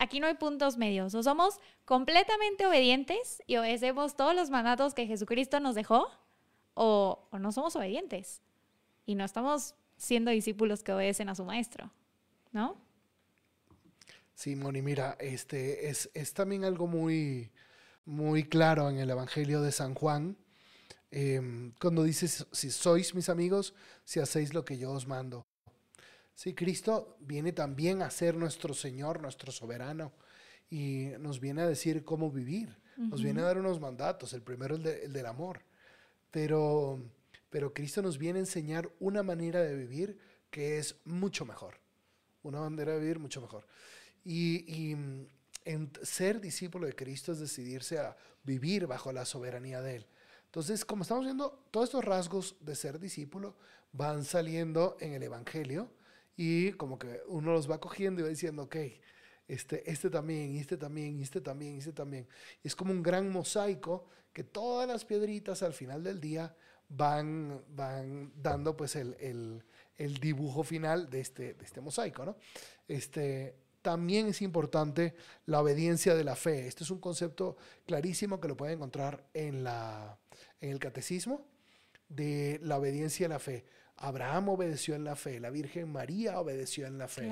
[0.04, 1.16] aquí no hay puntos medios.
[1.16, 6.08] O somos completamente obedientes y obedecemos todos los mandatos que Jesucristo nos dejó,
[6.76, 8.42] o, no somos obedientes
[9.06, 11.92] y no estamos siendo discípulos que obedecen a su maestro,
[12.52, 12.78] ¿no?
[14.34, 17.52] Sí, Moni, mira, este es, también algo muy,
[18.06, 20.36] muy claro en el Evangelio de San Juan,
[21.12, 25.46] em, cuando dice, si sois mis amigos, si hacéis lo que yo os mando.
[26.36, 30.12] Sí, Cristo viene también a ser nuestro Señor, nuestro soberano,
[30.70, 32.76] y nos viene a decir cómo vivir.
[32.98, 34.34] Nos viene a dar unos mandatos.
[34.34, 35.62] El primero el, el del amor.
[36.32, 37.00] Pero,
[37.50, 40.18] pero Cristo nos viene a enseñar una manera de vivir
[40.50, 41.80] que es mucho mejor.
[42.44, 43.66] Una manera de vivir mucho mejor.
[44.24, 44.96] Y, y
[45.66, 50.08] en ser discípulo de Cristo es decidirse a vivir bajo la soberanía de Él.
[50.46, 53.56] Entonces, como estamos viendo, todos estos rasgos de ser discípulo
[53.92, 55.90] van saliendo en el Evangelio
[56.36, 58.76] y como que uno los va cogiendo y va diciendo, ok,
[59.48, 62.28] este, este también, y este también, y este también, y este también.
[62.64, 66.56] es como un gran mosaico que todas las piedritas al final del día
[66.90, 69.64] van, van dando pues el, el,
[69.98, 72.38] el dibujo final de este, de este mosaico, ¿no?
[72.88, 75.14] Este, también es importante
[75.46, 76.68] la obediencia de la fe.
[76.68, 80.18] Este es un concepto clarísimo que lo pueden encontrar en, la,
[80.62, 81.46] en el catecismo
[82.08, 83.66] de la obediencia a la fe.
[84.04, 87.32] Abraham obedeció en la fe, la Virgen María obedeció en la fe.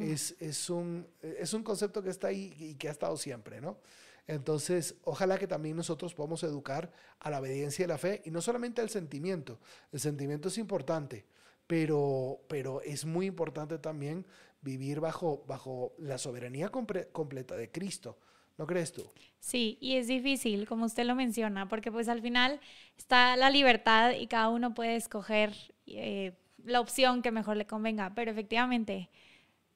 [0.00, 3.78] Es, es, un, es un concepto que está ahí y que ha estado siempre, ¿no?
[4.26, 8.40] Entonces, ojalá que también nosotros podamos educar a la obediencia de la fe y no
[8.40, 9.60] solamente al sentimiento.
[9.92, 11.24] El sentimiento es importante,
[11.68, 14.26] pero, pero es muy importante también
[14.60, 18.18] vivir bajo, bajo la soberanía completa de Cristo.
[18.58, 19.04] ¿No crees tú?
[19.40, 22.60] Sí, y es difícil, como usted lo menciona, porque pues al final
[22.98, 25.54] está la libertad y cada uno puede escoger
[25.86, 26.32] eh,
[26.64, 29.08] la opción que mejor le convenga, pero efectivamente,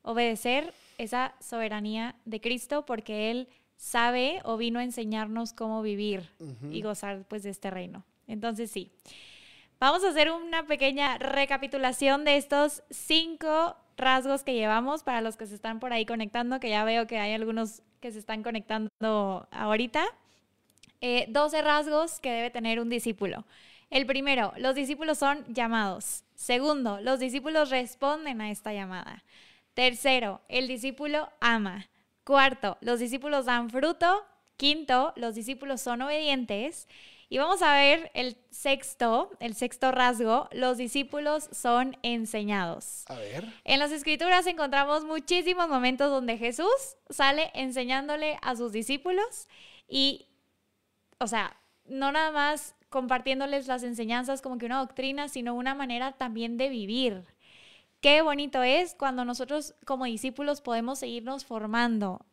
[0.02, 6.28] obedecer esa soberanía de Cristo porque Él sabe o vino a enseñarnos cómo vivir
[6.70, 8.04] y gozar pues de este reino.
[8.26, 8.92] Entonces sí,
[9.80, 15.46] vamos a hacer una pequeña recapitulación de estos cinco rasgos que llevamos para los que
[15.46, 18.90] se están por ahí conectando, que ya veo que hay algunos que se están conectando
[19.52, 20.04] ahorita.
[21.00, 23.46] Eh, 12 rasgos que debe tener un discípulo.
[23.90, 26.24] El primero, los discípulos son llamados.
[26.34, 29.22] Segundo, los discípulos responden a esta llamada.
[29.74, 31.88] Tercero, el discípulo ama.
[32.24, 34.24] Cuarto, los discípulos dan fruto.
[34.56, 36.88] Quinto, los discípulos son obedientes.
[37.32, 43.06] Y vamos a ver el sexto, el sexto rasgo, los discípulos son enseñados.
[43.08, 43.50] A ver.
[43.64, 46.68] En las escrituras encontramos muchísimos momentos donde Jesús
[47.08, 49.48] sale enseñándole a sus discípulos
[49.88, 50.28] y,
[51.20, 56.12] o sea, no nada más compartiéndoles las enseñanzas como que una doctrina, sino una manera
[56.12, 57.24] también de vivir.
[58.02, 62.26] Qué bonito es cuando nosotros como discípulos podemos seguirnos formando.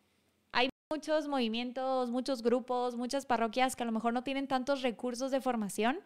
[0.92, 5.40] Muchos movimientos, muchos grupos, muchas parroquias que a lo mejor no tienen tantos recursos de
[5.40, 6.00] formación,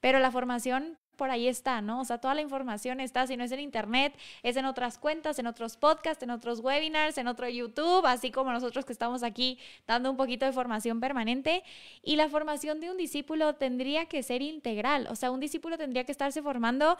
[0.00, 2.00] pero la formación por ahí está, ¿no?
[2.00, 5.38] O sea, toda la información está, si no es en internet, es en otras cuentas,
[5.38, 9.58] en otros podcasts, en otros webinars, en otro YouTube, así como nosotros que estamos aquí
[9.86, 11.62] dando un poquito de formación permanente.
[12.02, 16.04] Y la formación de un discípulo tendría que ser integral, o sea, un discípulo tendría
[16.04, 16.96] que estarse formando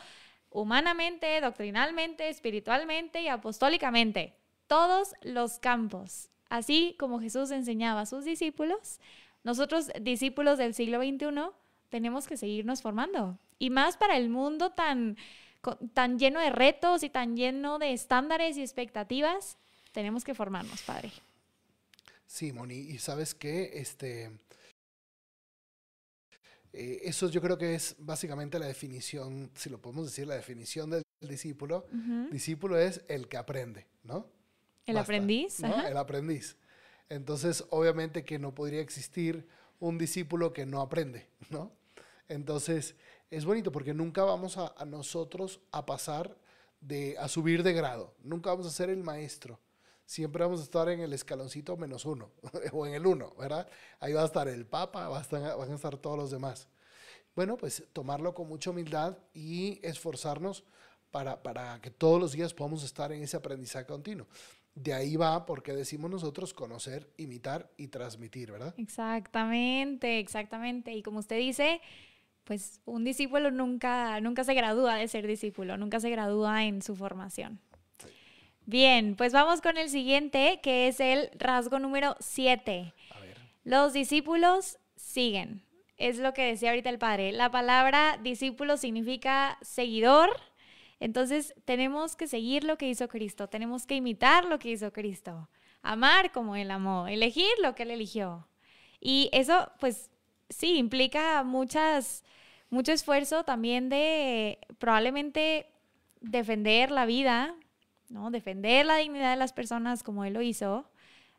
[0.50, 4.34] humanamente, doctrinalmente, espiritualmente y apostólicamente.
[4.66, 6.28] Todos los campos.
[6.54, 9.00] Así como Jesús enseñaba a sus discípulos,
[9.42, 11.50] nosotros, discípulos del siglo XXI,
[11.88, 13.40] tenemos que seguirnos formando.
[13.58, 15.16] Y más para el mundo tan,
[15.94, 19.58] tan lleno de retos y tan lleno de estándares y expectativas,
[19.90, 21.10] tenemos que formarnos, Padre.
[22.24, 24.30] Sí, Moni, y sabes qué, este,
[26.72, 30.88] eh, eso yo creo que es básicamente la definición, si lo podemos decir, la definición
[30.90, 31.88] del discípulo.
[32.30, 34.33] Discípulo es el que aprende, ¿no?
[34.86, 35.60] El aprendiz.
[35.62, 36.56] El aprendiz.
[37.08, 39.46] Entonces, obviamente que no podría existir
[39.80, 41.72] un discípulo que no aprende, ¿no?
[42.28, 42.94] Entonces,
[43.30, 46.36] es bonito porque nunca vamos a, a, nosotros a pasar
[46.80, 49.58] de, a subir de grado, nunca vamos a ser el maestro.
[50.06, 52.30] Siempre vamos a estar en el escaloncito menos uno,
[52.72, 53.68] o en el uno, ¿verdad?
[54.00, 56.68] Ahí va a estar el Papa, va a estar, van a estar todos los demás.
[57.34, 60.64] Bueno, pues tomarlo con mucha humildad y esforzarnos
[61.10, 64.26] para, para que todos los días podamos estar en ese aprendizaje continuo.
[64.74, 68.74] De ahí va porque decimos nosotros conocer, imitar y transmitir, ¿verdad?
[68.76, 70.92] Exactamente, exactamente.
[70.92, 71.80] Y como usted dice,
[72.44, 76.96] pues un discípulo nunca, nunca se gradúa de ser discípulo, nunca se gradúa en su
[76.96, 77.60] formación.
[78.66, 82.94] Bien, pues vamos con el siguiente, que es el rasgo número 7.
[83.62, 85.62] Los discípulos siguen.
[85.96, 87.32] Es lo que decía ahorita el padre.
[87.32, 90.30] La palabra discípulo significa seguidor.
[91.00, 95.48] Entonces tenemos que seguir lo que hizo Cristo, tenemos que imitar lo que hizo Cristo,
[95.82, 98.46] amar como Él amó, elegir lo que Él eligió.
[99.00, 100.10] Y eso, pues
[100.48, 102.24] sí, implica muchas,
[102.70, 105.66] mucho esfuerzo también de probablemente
[106.20, 107.54] defender la vida,
[108.08, 108.30] ¿no?
[108.30, 110.88] Defender la dignidad de las personas como Él lo hizo.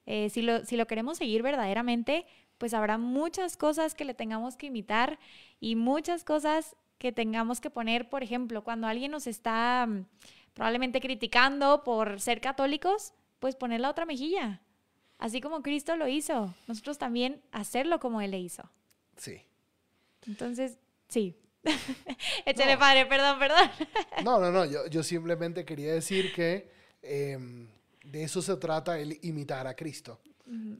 [0.05, 4.55] Eh, si, lo, si lo queremos seguir verdaderamente, pues habrá muchas cosas que le tengamos
[4.55, 5.19] que imitar
[5.59, 10.05] y muchas cosas que tengamos que poner, por ejemplo, cuando alguien nos está mm,
[10.53, 14.61] probablemente criticando por ser católicos, pues poner la otra mejilla.
[15.17, 18.69] Así como Cristo lo hizo, nosotros también hacerlo como Él le hizo.
[19.17, 19.41] Sí.
[20.27, 20.77] Entonces,
[21.07, 21.37] sí.
[22.45, 23.69] Échale padre, perdón, perdón.
[24.23, 26.69] no, no, no, yo, simplemente quería decir que
[27.01, 27.67] em,
[28.03, 30.19] de eso se trata el imitar a Cristo.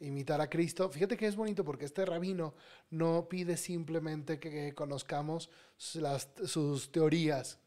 [0.01, 0.89] Imitar a Cristo.
[0.89, 2.54] Fíjate que es bonito porque este rabino
[2.89, 7.60] no pide simplemente que conozcamos sus teorías,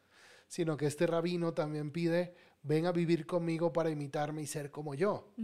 [0.47, 4.95] sino que este rabino también pide, ven a vivir conmigo para imitarme y ser como
[4.95, 5.35] yo.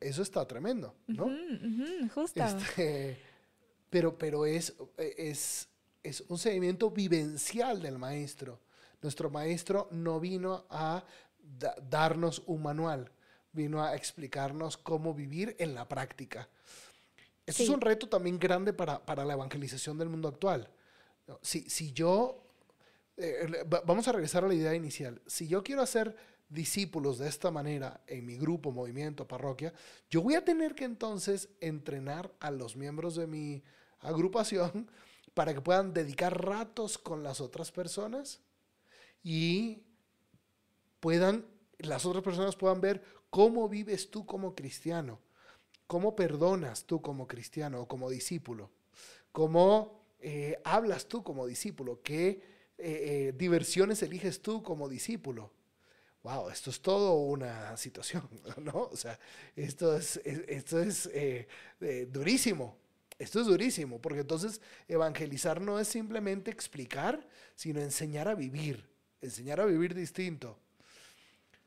[0.00, 1.30] Eso está tremendo, ¿no?
[2.14, 2.42] justo.
[2.42, 3.18] Este,
[3.88, 5.68] pero, pero es, es,
[6.02, 8.60] es un seguimiento vivencial del maestro.
[9.00, 11.04] Nuestro maestro no vino a
[11.90, 13.10] darnos un manual,
[13.54, 16.48] vino a explicarnos cómo vivir en la práctica.
[17.46, 20.68] Eso es un reto también grande para, la evangelización del mundo actual.
[21.42, 22.42] Si, si yo,
[23.16, 26.16] eh, vamos a regresar a la idea inicial, si yo quiero hacer
[26.48, 29.72] discípulos de esta manera en mi grupo, movimiento, parroquia,
[30.10, 33.62] yo voy a tener que entonces entrenar a los miembros de mi
[34.00, 34.90] agrupación
[35.34, 38.40] para que puedan dedicar ratos con las otras personas
[39.22, 39.82] y
[41.00, 41.46] puedan
[41.78, 43.02] las otras personas puedan ver
[43.34, 45.18] cómo vives tú como cristiano,
[45.88, 48.70] cómo perdonas tú como cristiano o como discípulo,
[49.32, 52.38] cómo eh, hablas tú como discípulo, qué eh,
[52.78, 55.50] eh, diversiones eliges tú como discípulo.
[56.22, 58.22] Wow, esto es todo una situación,
[58.62, 58.88] ¿no?
[58.92, 59.18] O sea,
[59.56, 61.10] esto es, esto es
[62.12, 62.78] durísimo.
[63.18, 68.88] Esto es durísimo, porque entonces evangelizar no es simplemente explicar, sino enseñar a vivir,
[69.20, 70.56] enseñar a vivir distinto.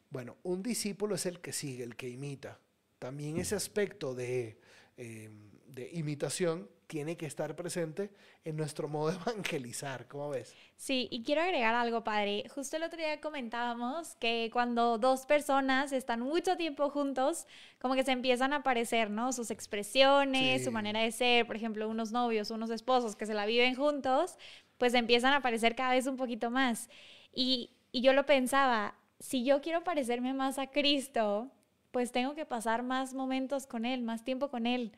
[0.09, 2.59] Bueno, un discípulo es el que sigue, el que imita.
[2.99, 4.59] También ese aspecto de,
[4.97, 8.11] em, de imitación tiene que estar presente
[8.45, 10.55] en nuestro modo de evangelizar, ¿cómo ves?
[10.77, 12.45] Sí, y quiero agregar algo, padre.
[12.49, 17.45] Justo el otro día comentábamos que cuando dos personas están mucho tiempo juntos,
[17.79, 19.33] como que se empiezan a aparecer, ¿no?
[19.33, 23.45] Sus expresiones, su manera de ser, por ejemplo, unos novios, unos esposos que se la
[23.45, 24.37] viven juntos,
[24.77, 26.89] pues empiezan a aparecer cada vez un poquito más.
[27.33, 31.51] Y, y yo lo pensaba, si yo quiero parecerme más a Cristo,
[31.91, 34.91] pues tengo que pasar más momentos con Él, más tiempo con Él.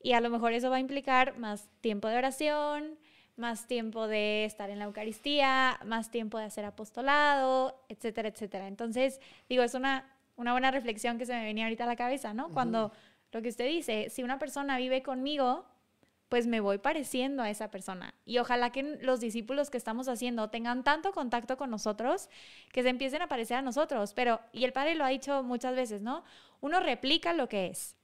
[0.00, 2.98] Y a lo mejor eso va a implicar más tiempo de oración,
[3.36, 8.68] más tiempo de estar en la Eucaristía, más tiempo de hacer apostolado, etcétera, etcétera.
[8.68, 12.34] Entonces, digo, es una, una buena reflexión que se me venía ahorita a la cabeza,
[12.34, 12.50] ¿no?
[12.50, 12.92] Cuando
[13.32, 15.64] lo que usted dice, si una persona vive conmigo,
[16.34, 18.12] pues me voy pareciendo a esa persona.
[18.26, 22.28] Y ojalá que los discípulos que estamos haciendo tengan tanto contacto con nosotros
[22.72, 24.14] que se empiecen a parecer a nosotros.
[24.14, 26.24] Pero, y el padre lo ha dicho muchas veces, ¿no?
[26.60, 27.94] Uno replica lo que es.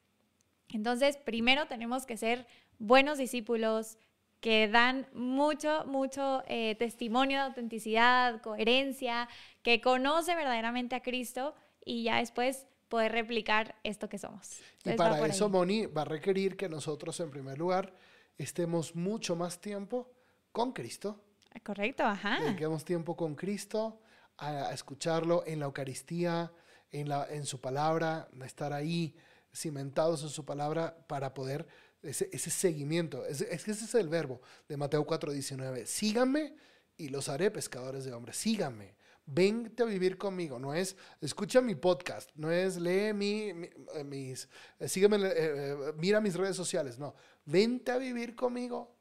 [0.69, 2.47] Entonces, primero tenemos que ser
[2.79, 3.99] buenos discípulos
[4.38, 9.29] que dan mucho, mucho eh, testimonio de autenticidad, coherencia,
[9.64, 14.61] que conoce verdaderamente a Cristo y ya después poder replicar esto que somos.
[14.85, 17.93] y para eso, Moni, va a requerir que nosotros, en primer lugar,
[18.42, 20.12] estemos mucho más tiempo
[20.53, 21.24] con Cristo.
[21.64, 22.38] Correcto, ajá.
[22.40, 24.00] Dediquemos tiempo con Cristo,
[24.38, 26.53] a, escucharlo en la Eucaristía,
[26.90, 29.14] en, la, en su palabra, a estar ahí
[29.53, 31.66] cimentados en su palabra para poder,
[32.03, 36.55] ese, ese seguimiento, es, es que ese es el verbo de Mateo 4:19, síganme
[36.96, 38.94] y los haré pescadores de hombres, síganme.
[39.33, 43.51] Vente a vivir conmigo, no es escucha mi podcast, no es lee mi,
[43.95, 44.49] eh, mis,
[44.81, 47.14] eh, sígueme, eh, mira mis redes sociales, no,
[47.45, 48.93] vente a vivir conmigo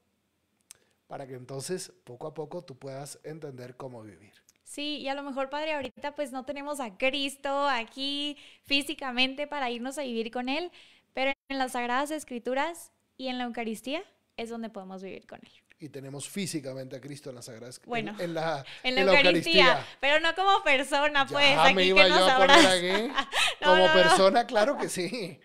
[1.08, 4.32] para que entonces poco a poco tú puedas entender cómo vivir.
[4.62, 9.68] Sí, y a lo mejor, Padre, ahorita pues no tenemos a Cristo aquí físicamente para
[9.68, 10.70] irnos a vivir con Él,
[11.12, 14.04] pero en las Sagradas Escrituras y en la Eucaristía
[14.36, 15.69] es donde podemos vivir con Él.
[15.82, 18.04] Y tenemos físicamente a Cristo en Sagradas Escrituras.
[18.04, 21.56] Bueno, en, la, en la, Eucaristía, pero no como persona, pues.
[21.58, 23.12] aquí me iba yo a poner aquí.
[23.64, 25.40] como persona, claro que sí.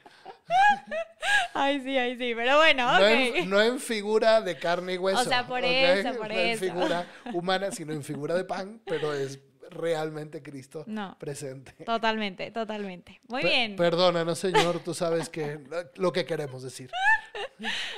[1.53, 2.99] Ay, sí, ay, sí, pero bueno,
[3.45, 5.21] no, en, figura de carne y hueso.
[5.21, 6.65] O sea, por eso, por no eso.
[6.65, 9.39] en figura humana, sino en figura de pan, pero es
[9.75, 10.85] realmente Cristo
[11.19, 11.73] presente.
[11.85, 13.21] Totalmente, totalmente.
[13.27, 13.75] Muy bien.
[13.75, 15.59] Perdónanos, Señor, tú sabes que
[15.95, 16.89] lo que queremos decir.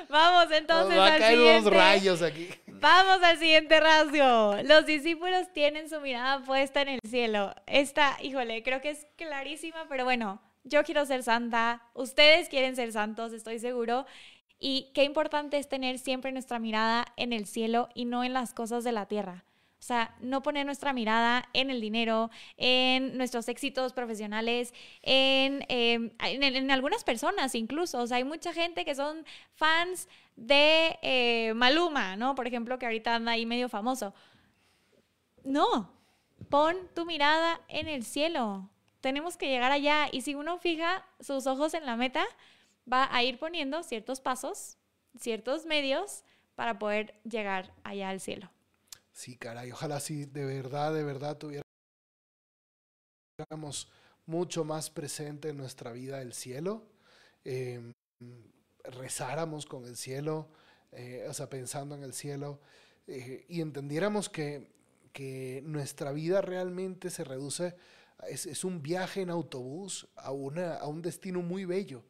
[0.10, 2.50] Vamos entonces va a caer unos rayos aquí.
[2.68, 4.56] Vamos al siguiente rasgo.
[4.64, 7.54] Los discípulos tienen su mirada puesta en el cielo.
[7.66, 12.92] Esta, híjole, creo que es clarísima, pero bueno, yo quiero ser santa, ustedes quieren ser
[12.92, 14.06] santos, estoy seguro.
[14.60, 18.54] Y qué importante es tener siempre nuestra mirada en el cielo y no en las
[18.54, 19.44] cosas de la tierra.
[19.80, 26.12] O sea, no poner nuestra mirada en el dinero, en nuestros éxitos profesionales, en, em,
[26.20, 28.00] en, algunas personas incluso.
[28.00, 32.36] O sea, hay mucha gente que son fans de eh, Maluma, ¿no?
[32.36, 34.14] Por ejemplo, que ahorita anda ahí medio famoso.
[35.44, 35.92] No,
[36.50, 38.70] pon tu mirada en el cielo
[39.02, 42.26] tenemos que llegar allá y si uno fija sus ojos en la meta,
[42.92, 44.78] va a ir poniendo ciertos pasos,
[45.18, 46.24] ciertos medios
[46.56, 48.50] para poder llegar allá al cielo.
[49.18, 51.66] Sí, caray, ojalá sí, de verdad, de verdad tuviéramos
[54.28, 56.84] mucho más presente en nuestra vida el cielo,
[57.44, 57.96] em,
[58.84, 60.50] rezáramos con el cielo,
[60.92, 62.60] eh, o sea, pensando en el cielo,
[63.08, 64.68] eh, y entendiéramos que,
[65.14, 67.76] que nuestra vida realmente se reduce
[68.30, 72.04] es, un viaje en autobús a, una, a un destino muy bello.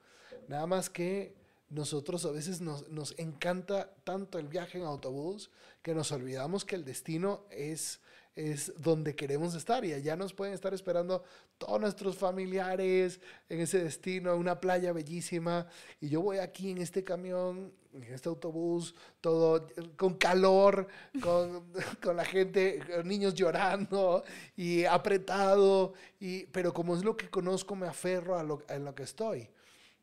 [0.50, 1.38] Nada más que
[1.70, 5.52] nosotros a veces nos, nos, encanta tanto el viaje en autobús
[5.82, 8.00] que nos olvidamos que el destino es,
[8.36, 11.24] es donde queremos estar y allá nos pueden estar esperando
[11.58, 15.68] todos nuestros familiares en ese destino, una playa bellísima
[16.00, 20.88] y yo voy aquí en este camión en este autobús, todo con calor,
[21.22, 21.66] con,
[22.02, 24.24] con, la gente, niños llorando
[24.56, 28.94] y apretado, y, pero como es lo que conozco, me aferro a lo, en lo
[28.94, 29.50] que estoy.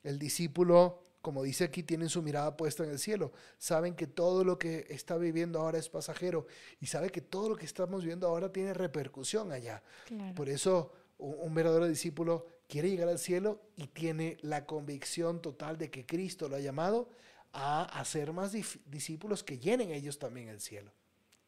[0.03, 3.33] El discípulo, como dice aquí, tiene su mirada puesta en el cielo.
[3.57, 6.47] Saben que todo lo que está viviendo ahora es pasajero
[6.83, 9.83] y sabe que todo lo que estamos viviendo ahora tiene repercusión allá.
[10.37, 15.91] Por eso un, verdadero discípulo quiere llegar al cielo y tiene la convicción total de
[15.91, 17.09] que Cristo lo ha llamado
[17.55, 20.93] a hacer más discípulos que llenen ellos también el cielo.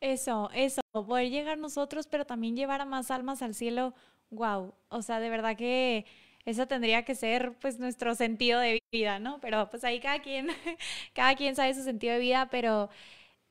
[0.00, 3.92] Eso, eso, poder llegar nosotros, pero también llevar a más almas al cielo,
[4.30, 6.06] wow, o sea, de verdad que
[6.46, 9.40] eso tendría que ser pues nuestro sentido de vida, ¿no?
[9.40, 10.48] Pero pues ahí cada quien,
[11.12, 12.88] cada quien sabe su sentido de vida, pero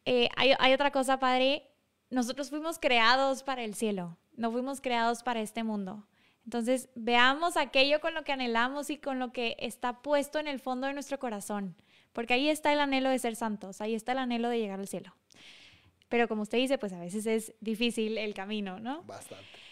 [0.06, 1.70] eh, hay, hay otra cosa, Padre,
[2.10, 6.08] nosotros fuimos creados para el cielo, no fuimos creados para este mundo.
[6.46, 10.60] Entonces, veamos aquello con lo que anhelamos y con lo que está puesto en el
[10.60, 11.76] fondo de nuestro corazón,
[12.14, 14.88] porque ahí está el anhelo de ser santos, ahí está el anhelo de llegar al
[14.88, 15.14] cielo.
[16.08, 19.02] Pero como usted dice, pues a veces es difícil el camino, ¿no?
[19.04, 19.65] Bastante.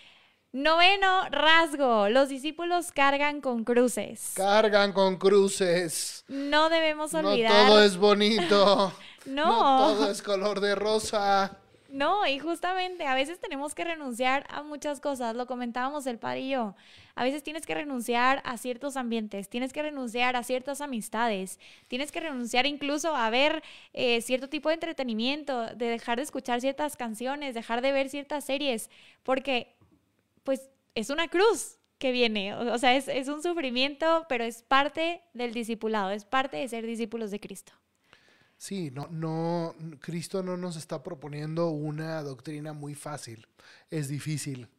[0.54, 4.34] Noveno rasgo, los discípulos cargan con cruces.
[4.36, 6.26] Cargan con cruces.
[6.28, 7.52] No debemos olvidar.
[7.52, 8.94] No todo es bonito.
[9.26, 9.46] no.
[9.46, 11.58] no todo es color de rosa.
[11.94, 16.40] No, y justamente a veces tenemos que renunciar a muchas cosas, lo comentábamos el padre
[16.40, 16.74] y yo.
[17.14, 22.12] A veces tienes que renunciar a ciertos ambientes, tienes que renunciar a ciertas amistades, tienes
[22.12, 23.62] que renunciar incluso a ver
[23.94, 28.44] eh, cierto tipo de entretenimiento, de dejar de escuchar ciertas canciones, dejar de ver ciertas
[28.44, 28.90] series,
[29.22, 29.73] porque
[30.44, 35.22] pues es una cruz que viene, o sea, es, es un sufrimiento, pero es parte
[35.34, 37.74] del discipulado, es parte de ser discípulos de Cristo.
[38.58, 43.46] Sí, no, no, Cristo no nos está proponiendo una doctrina muy fácil.
[43.90, 44.70] Es difícil.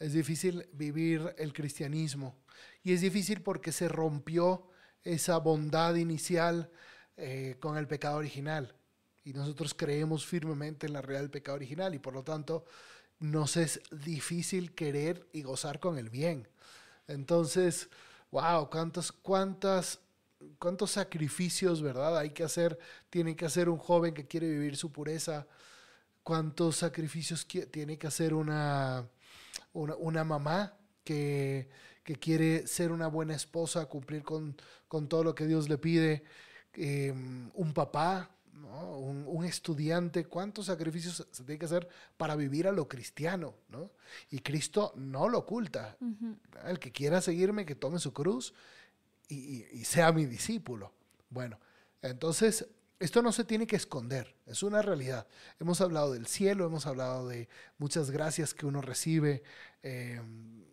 [0.00, 2.36] Es difícil vivir el cristianismo.
[2.82, 4.68] Y es difícil porque se rompió
[5.04, 6.70] esa bondad inicial
[7.16, 8.74] eh, con el pecado original.
[9.22, 12.64] Y nosotros creemos firmemente en la realidad del pecado original y por lo tanto
[13.20, 16.48] nos es difícil querer y gozar con el bien.
[17.06, 17.88] Entonces,
[18.30, 20.00] wow, cuántas, cuántas
[20.58, 22.18] cuántos sacrificios, ¿verdad?
[22.18, 22.78] Hay que hacer,
[23.10, 25.46] tiene que hacer un joven que quiere vivir su pureza,
[26.22, 29.06] cuántos sacrificios tiene que hacer una,
[29.72, 31.68] una, mamá que,
[32.20, 34.56] quiere ser una buena esposa, cumplir con,
[35.08, 36.24] todo lo que Dios le pide,
[36.74, 38.30] em, un papá,
[38.62, 43.90] un, estudiante, cuántos sacrificios se tiene que hacer para vivir a lo cristiano, ¿no?
[44.30, 45.96] Y Cristo no lo oculta.
[46.66, 48.54] El que quiera seguirme, que tome su cruz
[49.28, 50.92] y, sea mi discípulo.
[51.30, 51.58] Bueno,
[52.00, 52.66] entonces
[52.98, 55.26] esto no se tiene que esconder, es una realidad.
[55.58, 57.48] Hemos hablado del cielo, hemos hablado de
[57.78, 59.42] muchas gracias que uno recibe
[59.82, 60.64] em,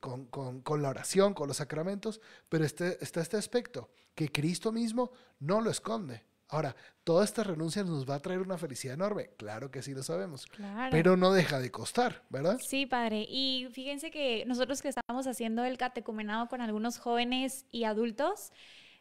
[0.00, 5.10] con, la oración, con los sacramentos, pero este, está este aspecto, que Cristo mismo
[5.40, 6.22] no lo esconde.
[6.54, 10.04] Ahora, toda esta renuncia nos va a traer una felicidad enorme, claro que sí lo
[10.04, 10.46] sabemos,
[10.92, 12.60] pero no deja de costar, ¿verdad?
[12.68, 13.26] Sí, padre.
[13.28, 18.52] Y fíjense que nosotros que estamos haciendo el catecumenado con algunos jóvenes y adultos,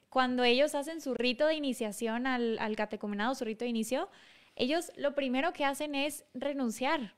[0.09, 4.09] cuando ellos hacen su rito de iniciación al, al catecumenado, su rito de inicio,
[4.55, 7.13] ellos lo primero que hacen es renunciar,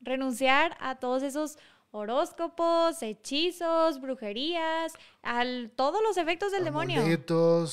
[0.00, 1.58] renunciar a todos esos
[1.96, 4.92] horóscopos, hechizos, brujerías,
[5.22, 7.00] al todos los efectos del demonio.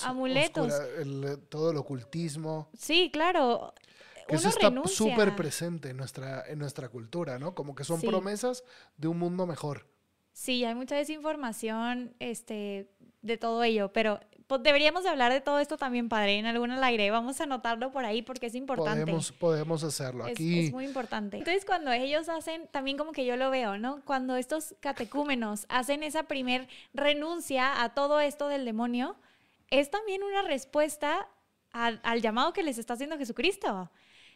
[0.03, 0.73] Amuletos.
[1.49, 2.69] todo el ocultismo.
[2.77, 3.73] Sí, claro.
[4.27, 7.53] Que eso está súper presente en nuestra, en nuestra cultura, ¿no?
[7.53, 8.63] Como que son promesas
[8.97, 9.85] de un mundo mejor.
[10.31, 12.89] Sí, hay mucha desinformación este,
[13.21, 14.19] de todo ello, pero
[14.53, 17.09] pues, deberíamos de hablar de todo esto también, padre, en algún aire.
[17.09, 19.01] Vamos a anotarlo por ahí porque es importante.
[19.01, 20.25] Podemos, podemos hacerlo.
[20.25, 20.67] Aquí...
[20.67, 21.37] Es, muy importante.
[21.37, 24.01] Entonces, cuando ellos hacen, también como que yo lo veo, ¿no?
[24.05, 29.15] Cuando estos catecúmenos hacen esa primer renuncia a todo esto del demonio,
[29.69, 31.27] es también una respuesta
[31.71, 33.89] al, al llamado que les está haciendo Jesucristo.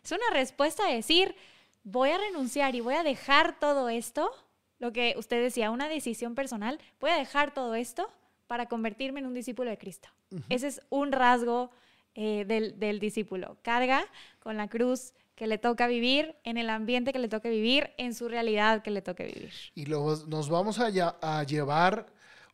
[0.04, 1.36] Es una respuesta a decir,
[1.84, 4.32] voy a renunciar y voy a dejar todo esto,
[4.80, 8.10] lo que usted decía, una decisión personal, voy a dejar todo esto
[8.48, 10.10] para convertirme en un discípulo de Cristo.
[10.50, 11.72] Ese es un rasgo
[12.16, 13.58] eh, del, discípulo.
[13.62, 14.06] Carga
[14.40, 18.16] con la cruz que le toca vivir, en el ambiente que le toca vivir, en
[18.16, 19.52] su realidad que le toca vivir.
[19.76, 20.88] Y luego nos vamos a,
[21.22, 22.08] a llevar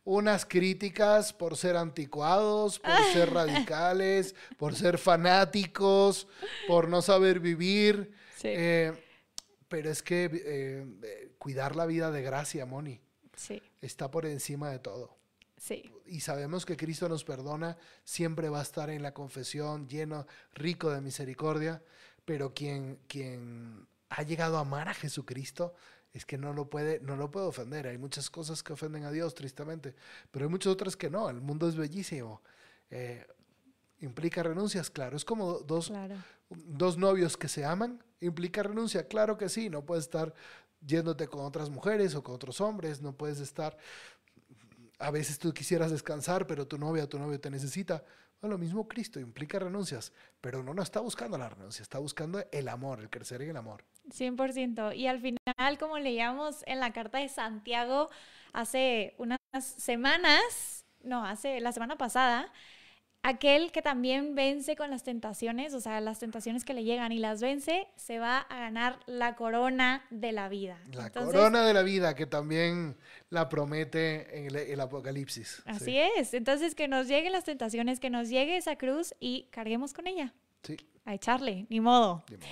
[0.04, 6.28] unas críticas por ser anticuados, por ser radicales, por ser fanáticos,
[6.68, 8.12] por no saber vivir.
[8.42, 8.92] Eh,
[9.68, 13.00] pero es que eh, cuidar la vida de gracia, Moni,
[13.34, 13.62] sí.
[13.80, 15.16] está por encima de todo.
[16.06, 20.90] Y sabemos que Cristo nos perdona, siempre va a estar en la confesión lleno, rico
[20.90, 21.82] de misericordia,
[22.24, 25.74] pero quien, quien ha llegado a amar a Jesucristo
[26.12, 27.88] es que no lo puede, no lo puede ofender.
[27.88, 29.94] Hay muchas cosas que ofenden a Dios, tristemente,
[30.30, 31.28] pero hay muchas otras que no.
[31.28, 32.40] El mundo es bellísimo.
[32.90, 33.26] Eh,
[34.00, 35.16] implica renuncias, claro.
[35.16, 35.92] Es como dos,
[36.50, 38.02] dos novios que se aman.
[38.20, 39.08] ¿Implica renuncia?
[39.08, 39.68] Claro que sí.
[39.68, 40.32] No puedes estar
[40.86, 43.02] yéndote con otras mujeres o con otros hombres.
[43.02, 43.76] No puedes estar
[44.98, 48.04] a veces tú quisieras descansar, pero tu novia tu novio te necesita.
[48.40, 52.44] Bueno, lo mismo Cristo implica renuncias, pero uno no está buscando la renuncia, está buscando
[52.52, 53.84] el amor, el crecer en el amor.
[54.10, 54.94] 100%.
[54.94, 58.10] Y al final, como leíamos en la carta de Santiago
[58.52, 62.52] hace unas semanas, no, hace la semana pasada,
[63.24, 67.18] aquel que también vence con las tentaciones, o sea, las tentaciones que le llegan y
[67.18, 70.78] las vence, se va a ganar la corona de la vida.
[70.92, 72.96] La corona de la vida que también
[73.30, 75.62] la promete en el, Apocalipsis.
[75.64, 76.34] Así es.
[76.34, 80.34] Entonces, que nos lleguen las tentaciones, que nos llegue esa cruz y carguemos con ella.
[80.62, 80.76] Sí.
[81.06, 82.24] A echarle, ni modo.
[82.28, 82.48] Ni modo.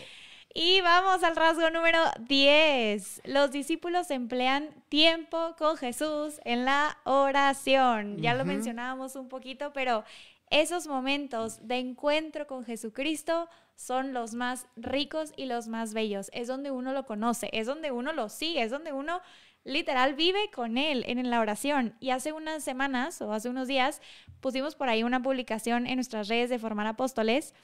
[0.54, 3.22] Y vamos al rasgo número 10.
[3.24, 8.18] Los discípulos emplean tiempo con Jesús en la oración.
[8.18, 10.04] Ya lo mencionábamos un poquito, pero
[10.52, 16.30] esos momentos de encuentro con Jesucristo son los más ricos y los más bellos.
[16.34, 19.22] Es donde uno lo conoce, es donde uno lo sigue, es donde uno
[19.64, 21.94] literal vive con Él en la oración.
[22.00, 24.02] Y hace unas semanas o hace unos días
[24.40, 27.54] pusimos por ahí una publicación en nuestras redes de Formar Apóstoles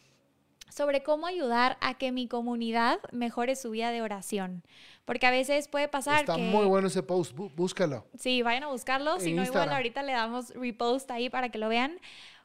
[0.68, 4.62] sobre cómo ayudar a que mi comunidad mejore su vida de oración.
[5.04, 8.06] Porque a veces puede pasar Está muy bueno ese post, búscalo.
[8.18, 11.68] Sí, vayan a buscarlo, si no igual ahorita le damos repost ahí para que lo
[11.68, 11.98] vean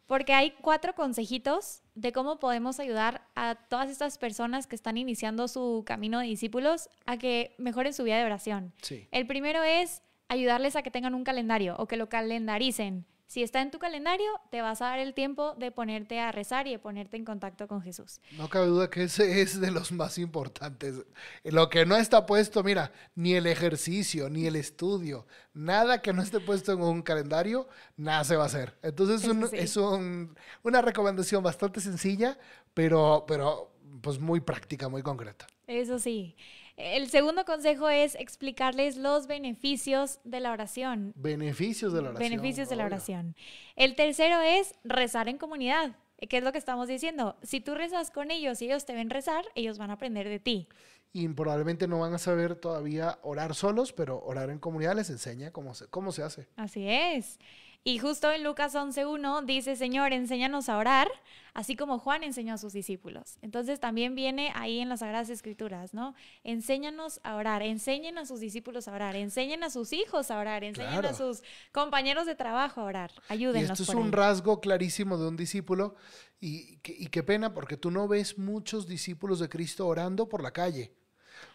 [0.06, 5.48] porque hay cuatro consejitos de cómo podemos ayudar a todas estas personas que están iniciando
[5.48, 8.74] su camino de discípulos a que mejoren su vida de oración.
[9.12, 13.06] El primero es ayudarles a que tengan un calendario o que lo calendaricen.
[13.34, 16.68] Si está en tu calendario, te vas a dar el tiempo de ponerte a rezar
[16.68, 18.22] y de ponerte en contacto con Jesús.
[18.38, 21.04] No cabe duda que ese es de los más importantes.
[21.44, 26.22] Lo que no está puesto, mira, ni el ejercicio, ni el estudio, nada que no
[26.22, 27.68] esté puesto en un calendario,
[27.98, 28.78] nada se va a hacer.
[28.84, 32.38] Entonces es una recomendación bastante sencilla,
[32.76, 35.48] pero, pero pues muy práctica, muy concreta.
[35.66, 36.36] Eso sí.
[36.76, 41.14] El segundo consejo es explicarles los beneficios de la oración.
[41.16, 42.30] Beneficios de la oración.
[42.30, 43.36] Beneficios de la oración.
[43.76, 45.96] El tercero es rezar en comunidad.
[46.30, 47.36] ¿Qué es lo que estamos diciendo?
[47.44, 50.40] Si tú rezas con ellos y ellos te ven rezar, ellos van a aprender de
[50.40, 50.68] ti.
[51.12, 55.52] Y probablemente no van a saber todavía orar solos, pero orar en comunidad les enseña
[55.52, 56.48] cómo se, cómo se hace.
[56.56, 57.40] Así es.
[57.86, 61.10] Y justo en Lucas 11.1 dice, Señor, enséñanos a orar,
[61.54, 63.38] así como Juan enseñó a sus discípulos.
[63.42, 66.16] Entonces también viene ahí en las Sagradas Escrituras, ¿no?
[66.46, 70.64] Enséñanos a orar, enseñen a sus discípulos a orar, enseñen a sus hijos a orar,
[70.64, 73.78] enseñen a sus compañeros de trabajo a orar, ayúdennos.
[73.78, 75.96] Y esto es un rasgo clarísimo de un discípulo
[76.40, 80.52] y, y qué pena porque tú no ves muchos discípulos de Cristo orando por la
[80.52, 80.94] calle.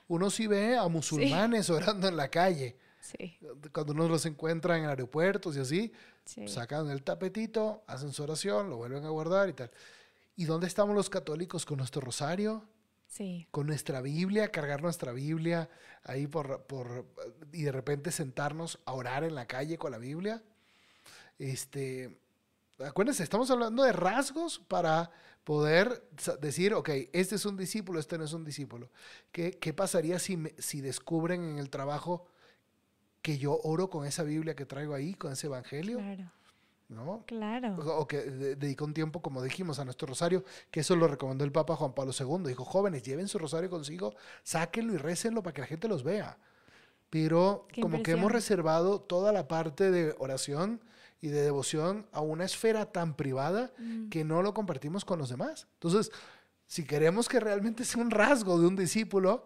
[0.08, 2.76] Uno sí ve a musulmanes orando en la calle.
[3.08, 3.38] Sí.
[3.72, 5.92] Cuando uno los encuentra en aeropuertos y así,
[6.46, 9.70] Sacan el tapetito, hacen su oración, lo vuelven a guardar y tal.
[10.36, 12.64] ¿Y dónde estamos los católicos con nuestro rosario?
[13.06, 13.48] Sí.
[13.50, 15.70] Con nuestra Biblia, cargar nuestra Biblia
[16.04, 17.06] ahí por, por,
[17.50, 20.42] y de repente sentarnos a orar en la calle con la Biblia.
[21.38, 22.18] Este,
[22.78, 25.10] acuérdense, estamos hablando de rasgos para
[25.44, 26.06] poder
[26.42, 28.90] decir, ok, este es un discípulo, este no es un discípulo.
[29.32, 32.26] ¿Qué, qué pasaría si, si descubren en el trabajo
[33.28, 35.98] que yo oro con esa Biblia que traigo ahí, con ese Evangelio.
[35.98, 36.32] Claro.
[36.88, 37.24] ¿No?
[37.26, 37.76] Claro.
[37.98, 41.52] O, que dedico un tiempo, como dijimos, a nuestro rosario, que eso lo recomendó el
[41.52, 42.48] Papa Juan Pablo II.
[42.48, 44.14] Dijo, jóvenes, lleven su rosario consigo,
[44.44, 46.38] sáquenlo y récenlo para que la gente los vea.
[47.10, 50.80] Pero como que hemos reservado toda la parte de oración
[51.20, 54.08] y de devoción a una esfera tan privada mm.
[54.08, 55.66] que no lo compartimos con los demás.
[55.74, 56.10] Entonces,
[56.66, 59.44] si queremos que realmente sea un rasgo de un discípulo,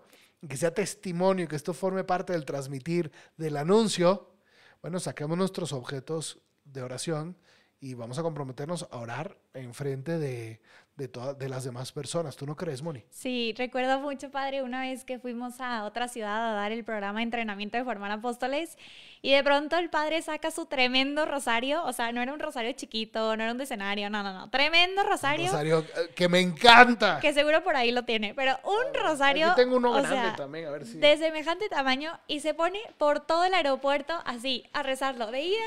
[0.48, 4.34] que sea testimonio, que esto forme parte del transmitir del anuncio,
[4.80, 7.36] bueno, saquemos nuestros objetos de oración
[7.78, 10.60] y vamos a comprometernos a orar en frente de,
[10.96, 12.36] de, de las demás personas.
[12.36, 13.02] ¿Tú no crees, Moni?
[13.10, 17.20] Sí, recuerdo mucho, padre, una vez que fuimos a otra ciudad a dar el programa
[17.20, 18.76] de entrenamiento de formar apóstoles
[19.22, 22.72] y de pronto el padre saca su tremendo rosario, o sea, no era un rosario
[22.72, 25.46] chiquito, no era un escenario, no, no, no, tremendo rosario.
[25.46, 27.20] Un rosario eh, que me encanta.
[27.20, 29.48] Que seguro por ahí lo tiene, pero un rosario.
[29.48, 30.98] Yo tengo uno grande también, a ver si.
[30.98, 35.64] De semejante tamaño y se pone por todo el aeropuerto así, a rezarlo, de ida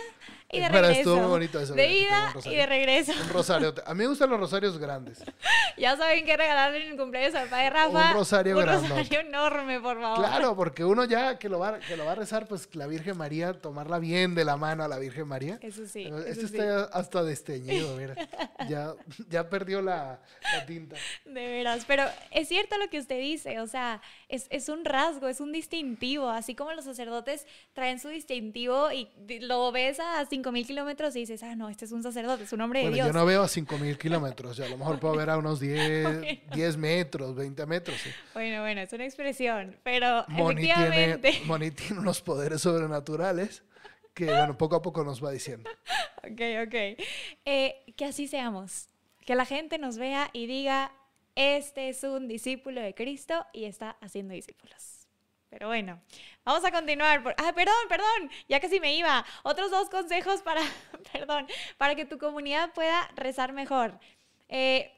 [0.55, 0.99] y de regreso.
[0.99, 1.73] estuvo muy bonito eso.
[1.73, 3.11] De ida y de regreso.
[3.11, 3.73] Un rosario.
[3.85, 5.23] A mí me gustan los rosarios grandes.
[5.77, 8.09] ya saben qué regalarle en el cumpleaños al padre Rafa.
[8.09, 8.85] Un rosario grande.
[8.85, 10.17] Un rosario enorme, por favor.
[10.25, 13.17] Claro, porque uno ya que lo, va, que lo va a rezar, pues la Virgen
[13.17, 15.59] María, tomarla bien de la mano a la Virgen María.
[15.61, 16.09] Eso sí.
[16.27, 18.15] Este está hasta desteñido, mira.
[18.69, 18.93] ya,
[19.29, 20.19] ya perdió la,
[20.53, 20.95] la, tinta.
[21.25, 25.27] De veras, pero es cierto lo que usted dice, o sea, es, es un rasgo,
[25.27, 29.09] es un distintivo, así como los sacerdotes traen su distintivo y
[29.41, 32.61] lo ves a 5.000 kilómetros y dices, ah, no, este es un sacerdote, es un
[32.61, 33.07] hombre de Dios.
[33.07, 36.77] Yo no veo a 5.000 kilómetros, a lo mejor puedo ver a unos 10, 10
[36.77, 37.97] metros, 20 metros.
[38.33, 41.31] Bueno, bueno, es una expresión, pero efectivamente...
[41.31, 43.63] Tiene, Moni tiene unos poderes sobrenaturales
[44.13, 45.69] que, bueno, poco a poco nos va diciendo.
[46.19, 46.75] Ok, ok.
[47.45, 48.89] Eh, que así seamos.
[49.25, 50.91] Que la gente nos vea y diga,
[51.35, 54.94] este es un discípulo de Cristo y está haciendo discípulos.
[55.55, 56.01] Pero bueno,
[56.43, 57.23] vamos a continuar.
[57.23, 59.25] Por, ah, perdón, perdón, ya casi me iba.
[59.43, 60.59] Otros dos consejos para,
[61.13, 61.47] perdón,
[61.77, 63.97] para que tu comunidad pueda rezar mejor.
[64.49, 64.91] Eh,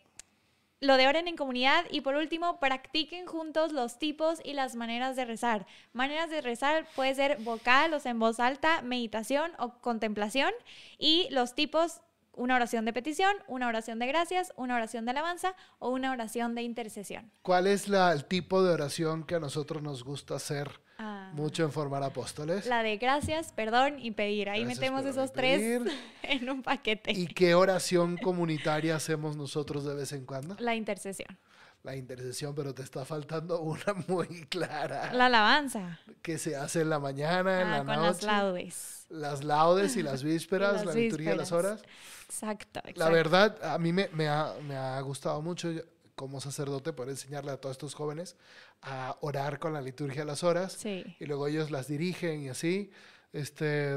[0.79, 5.15] lo de oren en comunidad y por último, practiquen juntos los tipos y las maneras
[5.15, 5.67] de rezar.
[5.93, 10.51] Maneras de rezar puede ser vocal, o sea, en voz alta, meditación o contemplación
[10.97, 12.01] y los tipos
[12.37, 16.55] una oración de petición, una oración de gracias, una oración de alabanza o una oración
[16.55, 17.31] de intercesión.
[17.41, 21.31] ¿Cuál es la, el tipo de oración que a nosotros nos gusta hacer ah.
[21.33, 22.65] mucho en formar apóstoles?
[22.67, 24.49] La de gracias, perdón y pedir.
[24.49, 25.81] Ahí metemos esos tres
[26.23, 27.11] en un paquete.
[27.11, 30.55] ¿Y qué oración comunitaria hacemos nosotros de vez en cuando?
[30.59, 31.37] La intercesión
[31.83, 35.13] la intercesión, pero te está faltando una muy clara.
[35.13, 35.99] La alabanza.
[36.21, 38.07] Que se hace en la mañana, en ah, la con noche.
[38.07, 39.05] Las laudes.
[39.09, 41.81] Las laudes y las vísperas, la liturgia de las horas.
[42.25, 42.99] Exacto, exacto.
[42.99, 45.69] La verdad, a mí me, me, ha, me ha gustado mucho
[46.15, 48.35] como sacerdote poder enseñarle a todos estos jóvenes
[48.81, 50.73] a orar con la liturgia de las horas.
[50.73, 51.03] Sí.
[51.19, 52.91] Y luego ellos las dirigen y así.
[53.31, 53.95] Este,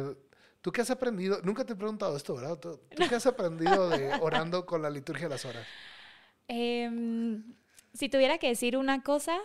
[0.60, 1.40] ¿Tú qué has aprendido?
[1.42, 2.58] Nunca te he preguntado esto, ¿verdad?
[2.58, 5.66] ¿Tú, qué has aprendido de orando con la liturgia de las horas?
[6.46, 6.90] Eh,
[7.92, 9.38] si tuviera que decir una cosa,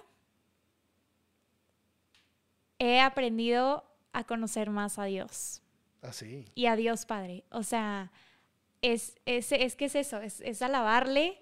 [2.80, 3.84] he aprendido
[4.14, 5.62] a conocer más a Dios.
[6.02, 6.46] Así.
[6.48, 7.44] Ah, y a Dios Padre.
[7.50, 8.12] O sea,
[8.82, 11.40] es, es, es que es eso, es, es, alabarle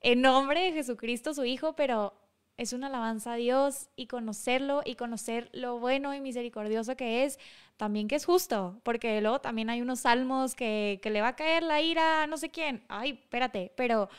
[0.00, 2.14] en nombre de Jesucristo, su Hijo, pero
[2.56, 7.38] es una alabanza a Dios y conocerlo y conocer lo bueno y misericordioso que es,
[7.76, 11.36] también que es justo, porque luego también hay unos salmos que, que le va a
[11.36, 12.84] caer la ira a no sé quién.
[12.88, 14.10] Ay, espérate, pero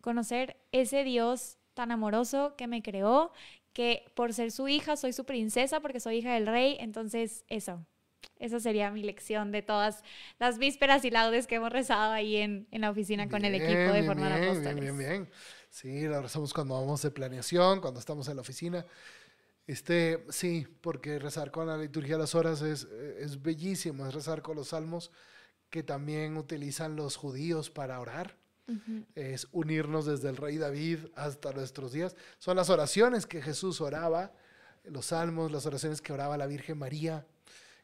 [0.00, 3.32] conocer ese Dios tan amoroso que me creó,
[3.72, 7.86] que por ser su hija soy su princesa porque soy hija del rey, entonces eso.
[8.38, 10.02] Esa sería mi lección de todas
[10.38, 13.92] las vísperas y laudes que hemos rezado ahí en, en la oficina con el equipo
[13.92, 14.74] de Formar Apóstoles.
[14.74, 15.30] Bien, bien, bien.
[15.70, 18.84] Sí, la rezamos cuando vamos de planeación, cuando estamos en la oficina.
[19.66, 24.42] Este, sí, porque rezar con la liturgia de las horas es, es bellísimo, es rezar
[24.42, 25.12] con los salmos
[25.68, 28.36] que también utilizan los judíos para orar
[29.14, 32.16] es unirnos desde el rey David hasta nuestros días.
[32.38, 34.32] Son las oraciones que Jesús oraba,
[34.84, 37.26] los salmos, las oraciones que oraba la Virgen María.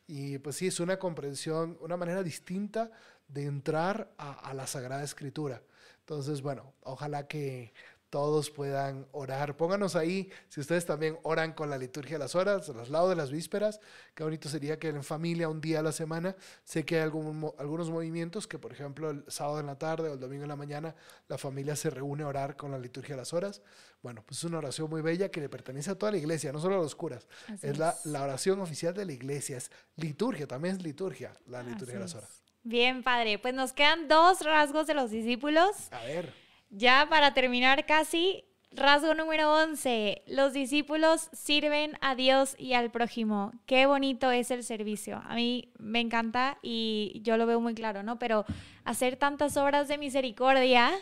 [0.07, 2.91] Y pues sí, es una comprensión, una manera distinta
[3.29, 5.63] de entrar a la Sagrada Escritura.
[6.01, 7.73] Entonces, bueno, ojalá que
[8.17, 9.59] todos puedan orar.
[9.59, 13.15] Pónganos ahí si ustedes también oran con la liturgia de las horas, los lados de
[13.15, 13.79] las vísperas.
[14.15, 17.53] Qué bonito sería que en familia un día a la semana, sé que hay algún,
[17.59, 20.57] algunos movimientos que, por ejemplo, el sábado en la tarde o el domingo en la
[20.57, 20.95] mañana,
[21.29, 23.61] la familia se reúne a orar con la liturgia de las horas.
[24.01, 26.59] Bueno, pues es una oración muy bella que le pertenece a toda la iglesia, no
[26.59, 27.29] solo a los curas.
[27.61, 31.97] es, La, la, oración oficial de la iglesia, es liturgia, también es liturgia, la liturgia
[31.97, 32.43] de las horas.
[32.63, 33.39] Bien, padre.
[33.39, 35.93] Pues nos quedan dos rasgos de los discípulos.
[35.93, 36.46] A ver.
[36.71, 43.53] Ya para terminar casi, rasgo número 11, los discípulos sirven a Dios y al prójimo.
[43.67, 45.23] Qué bonito es el servicio.
[45.27, 48.19] A mí me encanta y yo lo veo muy claro, ¿no?
[48.19, 48.45] Pero
[48.85, 50.93] hacer tantas obras de misericordia,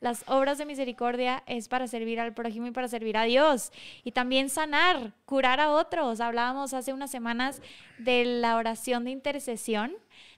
[0.00, 3.70] las obras de misericordia es para servir al prójimo y para servir a Dios.
[4.02, 6.20] Y también sanar, curar a otros.
[6.20, 7.60] Hablábamos hace unas semanas
[7.98, 9.92] de la oración de intercesión,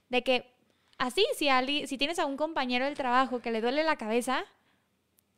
[0.09, 0.53] de que
[0.97, 1.47] así, si,
[1.87, 4.43] si tienes a un compañero del trabajo que le duele la cabeza,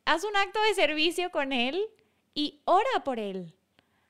[0.06, 1.84] haz un acto de servicio con Él
[2.32, 3.52] y ora por Él.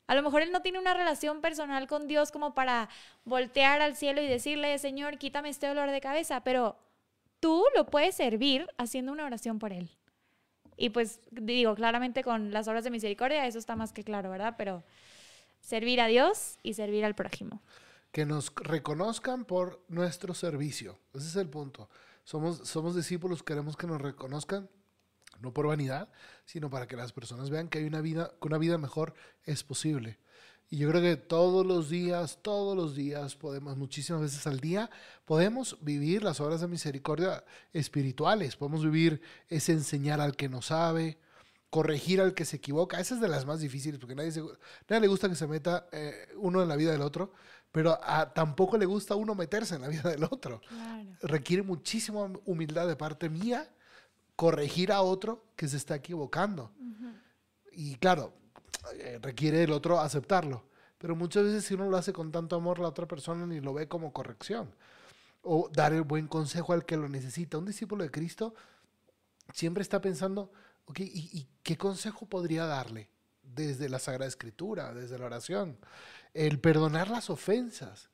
[0.07, 2.88] A lo mejor Él no tiene una relación personal con Dios como para
[3.24, 6.76] voltear al cielo y decirle, Señor, quítame este dolor de cabeza, pero
[7.40, 9.90] tú lo puedes servir haciendo una oración por Él.
[10.76, 14.55] Y pues digo, claramente con las obras de misericordia, eso está más que claro, ¿verdad?
[14.59, 14.84] Pero
[15.61, 17.62] servir a Dios y servir al prójimo.
[18.12, 20.99] Que nos reconozcan por nuestro servicio.
[21.14, 21.88] Ese es el punto.
[22.22, 24.68] Somos, somos discípulos, queremos que nos reconozcan
[25.41, 26.09] no por vanidad,
[26.45, 29.14] sino para que las personas vean que hay una vida, que una vida mejor
[29.45, 30.18] es posible.
[30.68, 34.91] Y yo creo que todos los días, todos los días, podemos, muchísimas veces al día,
[35.24, 38.57] podemos vivir las obras de misericordia espirituales.
[38.57, 41.18] Podemos vivir ese enseñar al que no sabe,
[41.70, 42.99] corregir al que se equivoca.
[42.99, 44.32] Esa es de las más difíciles, porque nadie,
[44.89, 47.32] nadie le gusta que se meta eh, uno en la vida del otro,
[47.70, 47.99] pero
[48.34, 50.61] tampoco le gusta a uno meterse en la vida del otro.
[51.20, 53.70] Requiere muchísima humildad de parte mía
[54.37, 56.70] corregir a otro que se está equivocando.
[57.72, 58.32] Y claro,
[58.95, 60.64] eh, requiere el otro aceptarlo.
[60.99, 63.74] Pero muchas veces si uno lo hace con tanto amor, la otra persona ni lo
[63.74, 64.74] ve como corrección.
[65.43, 67.59] O dar el buen consejo al que lo necesita.
[67.59, 68.55] Un discípulo de Cristo
[69.53, 70.51] siempre está pensando,
[70.87, 73.11] ok, ¿y, qué consejo podría darle?
[73.43, 75.78] Desde la Sagrada Escritura, desde la oración.
[76.34, 78.11] El perdonar las ofensas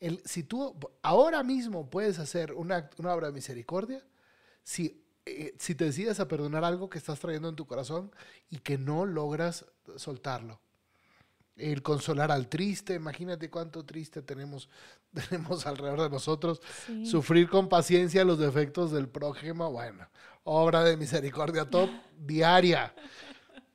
[0.00, 4.04] El, si tú ahora mismo puedes hacer una, una obra de misericordia,
[4.64, 8.10] si, eh, si te decides a perdonar algo que estás trayendo en tu corazón
[8.50, 9.64] y que no logras
[9.96, 10.60] soltarlo.
[11.54, 14.68] El consolar al triste, imagínate cuánto triste tenemos,
[15.12, 16.60] tenemos alrededor de nosotros.
[17.04, 20.08] Sufrir con paciencia los defectos del prójimo, bueno,
[20.44, 22.94] obra de misericordia top diaria.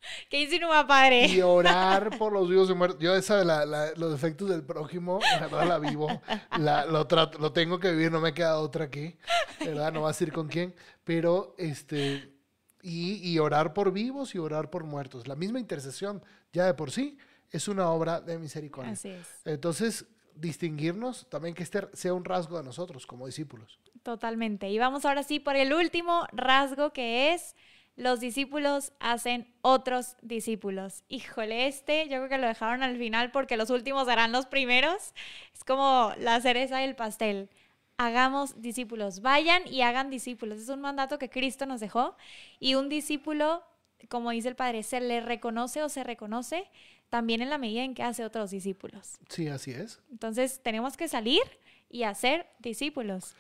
[0.30, 1.28] ¿Qué insinúa, padre?
[1.28, 3.00] Y orar por los vivos y muertos.
[3.00, 6.22] Yo esa de la, los defectos del prójimo, la verdad la vivo.
[6.58, 9.16] La, lo, trato, lo tengo que vivir, no me queda otra aquí.
[9.60, 9.92] ¿Verdad?
[9.92, 10.76] No va a decir con quién.
[11.04, 12.34] Pero, este...
[12.82, 15.28] Y, y orar por vivos y orar por muertos.
[15.28, 17.18] La misma intercesión, ya de por sí,
[17.52, 18.94] es una obra de misericordia.
[18.94, 19.28] Así es.
[19.44, 20.06] Entonces,
[20.40, 23.80] distinguirnos también que este sea un rasgo de nosotros como discípulos.
[24.04, 24.70] Totalmente.
[24.70, 27.56] Y vamos ahora sí por el último rasgo que es
[27.98, 31.04] los discípulos hacen otros discípulos.
[31.10, 35.14] Híjole, este yo creo que lo dejaron al final porque los últimos serán los primeros.
[35.54, 37.50] Es como la cereza del pastel.
[37.98, 40.60] Hagamos discípulos, vayan y hagan discípulos.
[40.60, 42.16] Es un mandato que Cristo nos dejó
[42.60, 43.64] y un discípulo,
[44.10, 46.70] como dice el Padre, se le reconoce o se reconoce
[47.10, 49.18] también en la medida en que hace otros discípulos.
[49.30, 50.00] Sí, así es.
[50.12, 51.42] Entonces tenemos que salir
[51.90, 53.36] y hacer discípulos.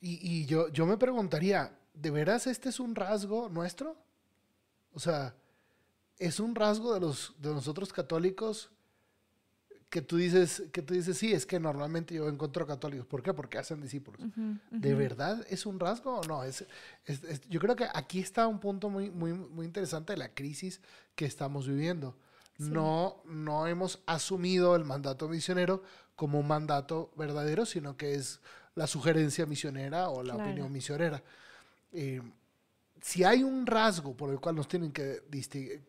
[0.00, 3.96] Y, yo, yo me preguntaría, ¿de veras este es un rasgo nuestro?
[4.92, 5.34] O sea,
[6.18, 8.70] es un rasgo de los de nosotros católicos
[9.90, 13.32] que tú dices que tú dices sí es que normalmente yo encuentro católicos ¿por qué?
[13.32, 14.20] porque hacen discípulos.
[14.70, 16.64] De verdad es un rasgo o no es,
[17.48, 20.80] yo creo que aquí está un punto muy muy muy interesante de la crisis
[21.14, 22.16] que estamos viviendo.
[22.58, 25.82] No no hemos asumido el mandato misionero
[26.16, 28.40] como un mandato verdadero sino que es
[28.74, 31.22] la sugerencia misionera o la opinión misionera
[31.92, 32.22] eh,
[33.00, 35.22] si hay un rasgo por el cual nos tienen que,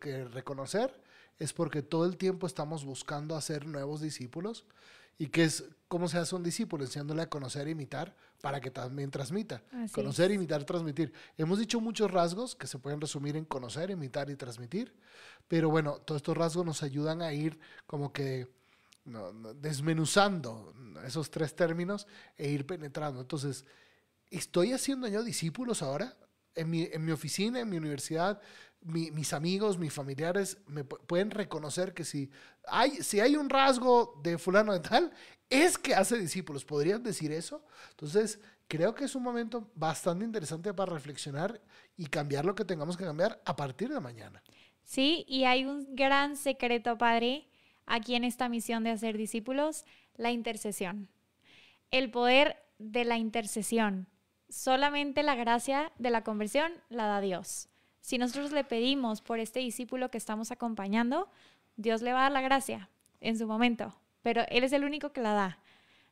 [0.00, 0.94] que, reconocer,
[1.38, 4.64] es porque todo el tiempo estamos buscando hacer nuevos discípulos.
[5.18, 6.84] ¿Y que es cómo se hace un discípulo?
[6.84, 9.62] Enseñándole a conocer e imitar para que también transmita.
[9.92, 11.12] conocer, imitar, transmitir.
[11.36, 14.94] Hemos dicho muchos rasgos que se pueden resumir en conocer, imitar y transmitir.
[15.46, 18.48] Pero bueno, todos estos rasgos nos ayudan a ir como que
[19.56, 20.72] desmenuzando
[21.04, 23.20] esos tres términos e ir penetrando.
[23.20, 23.64] Entonces,
[24.30, 26.16] ¿Estoy haciendo yo discípulos ahora?
[26.54, 28.40] En mi, oficina, en mi universidad,
[28.82, 32.30] mis amigos, mis familiares me pueden reconocer que si
[32.66, 35.12] hay, si hay un rasgo de fulano de tal,
[35.48, 36.64] es que hace discípulos.
[36.64, 37.64] ¿Podrían decir eso?
[37.90, 41.60] Entonces, creo que es un momento bastante interesante para reflexionar
[41.96, 44.42] y cambiar lo que tengamos que cambiar a partir de mañana.
[44.84, 47.48] Sí, y hay un gran secreto, Padre,
[47.86, 49.84] aquí en esta misión de hacer discípulos,
[50.16, 51.08] la intercesión.
[51.90, 54.06] El poder de la intercesión
[54.50, 57.68] solamente la gracia de la conversión la da Dios.
[58.00, 61.28] Si nosotros le pedimos por este discípulo que estamos acompañando,
[61.76, 62.88] Dios le va a dar la gracia
[63.20, 65.58] en su momento, pero Él es el único que la da.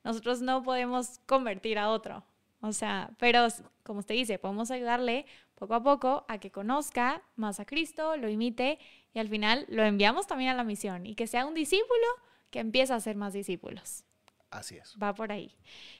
[0.05, 2.24] Nosotros no podemos convertir a otro.
[2.61, 3.47] O sea, pero
[3.82, 8.28] como usted dice, podemos ayudarle poco a poco a que conozca más a Cristo, lo
[8.28, 8.78] imite
[9.14, 12.07] y al final lo enviamos también a la misión y que sea un discípulo
[12.51, 14.05] que empiece a ser más discípulos.
[14.51, 14.94] Así es.
[15.03, 15.55] Va por ahí.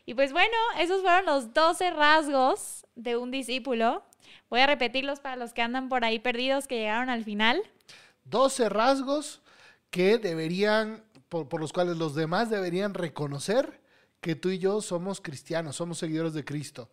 [0.07, 4.03] Y pues bueno, esos fueron los 12 rasgos de un discípulo.
[4.49, 7.61] Voy a repetirlos para los que andan por ahí perdidos que llegaron al final.
[8.25, 9.43] 12 rasgos
[9.91, 13.81] que deberían, por, los cuales los demás deberían reconocer
[14.21, 16.91] que tú y yo somos cristianos, somos seguidores de Cristo.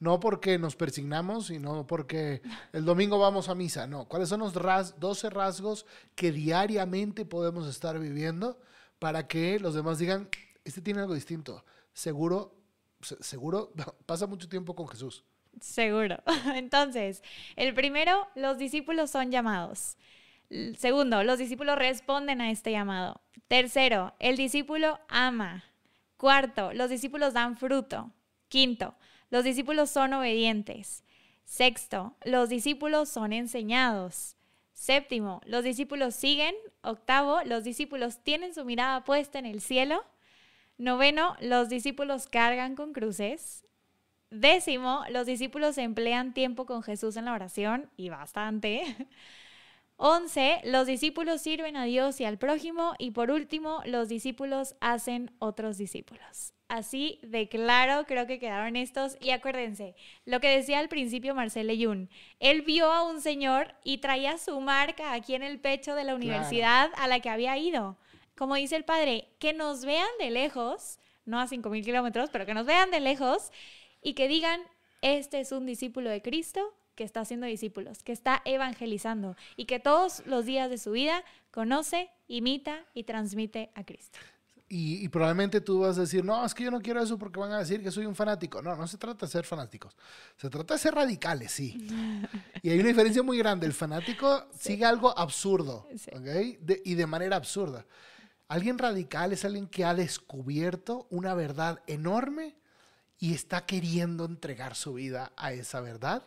[0.00, 2.42] No porque nos persignamos y no porque
[2.72, 4.06] el domingo vamos a misa, no.
[4.06, 8.60] ¿Cuáles son los 12 rasgos que diariamente podemos estar viviendo
[8.98, 10.28] para que los demás digan,
[10.68, 11.64] este tiene algo distinto.
[11.92, 12.54] Seguro,
[13.00, 13.72] seguro
[14.06, 15.24] pasa mucho tiempo con Jesús.
[15.60, 16.16] Seguro.
[16.54, 17.22] Entonces,
[17.56, 19.96] el primero, los discípulos son llamados.
[20.78, 23.20] Segundo, los discípulos responden a este llamado.
[23.48, 25.64] Tercero, el discípulo ama.
[26.16, 28.10] Cuarto, los discípulos dan fruto.
[28.48, 28.94] Quinto,
[29.30, 31.04] los discípulos son obedientes.
[31.44, 34.36] Sexto, los discípulos son enseñados.
[34.72, 36.54] Séptimo, los discípulos siguen.
[36.82, 40.04] Octavo, los discípulos tienen su mirada puesta en el cielo.
[40.78, 43.64] Noveno, los discípulos cargan con cruces.
[44.30, 48.82] Décimo, los discípulos emplean tiempo con Jesús en la oración, y bastante.
[49.96, 52.94] Once, los discípulos sirven a Dios y al prójimo.
[52.98, 56.52] Y por último, los discípulos hacen otros discípulos.
[56.68, 59.16] Así de claro creo que quedaron estos.
[59.20, 63.98] Y acuérdense, lo que decía al principio Marcel Leyún, él vio a un señor y
[63.98, 67.96] traía su marca aquí en el pecho de la universidad a la que había ido
[68.38, 72.54] como dice el padre, que nos vean de lejos, no a 5.000 kilómetros, pero que
[72.54, 73.50] nos vean de lejos
[74.00, 74.60] y que digan,
[75.02, 79.80] este es un discípulo de Cristo que está haciendo discípulos, que está evangelizando y que
[79.80, 84.20] todos los días de su vida conoce, imita y transmite a Cristo.
[84.68, 87.50] y, probablemente tú vas a decir, no, es que yo no quiero eso porque van
[87.50, 88.62] a decir que soy un fanático.
[88.62, 89.96] No, no se trata de ser fanáticos.
[90.36, 91.88] Se trata de ser radicales, sí.
[92.62, 93.66] y hay una diferencia muy grande.
[93.66, 95.88] El fanático sigue algo absurdo,
[96.84, 97.84] y de manera absurda.
[98.48, 102.56] Alguien radical es alguien que ha descubierto una verdad enorme
[103.18, 106.22] y está queriendo entregar su vida a esa verdad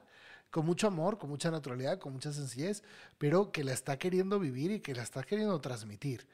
[0.51, 2.83] con mucho amor, con mucha naturalidad, con mucha sencillez,
[3.17, 6.27] pero que la está queriendo vivir y que la está queriendo transmitir.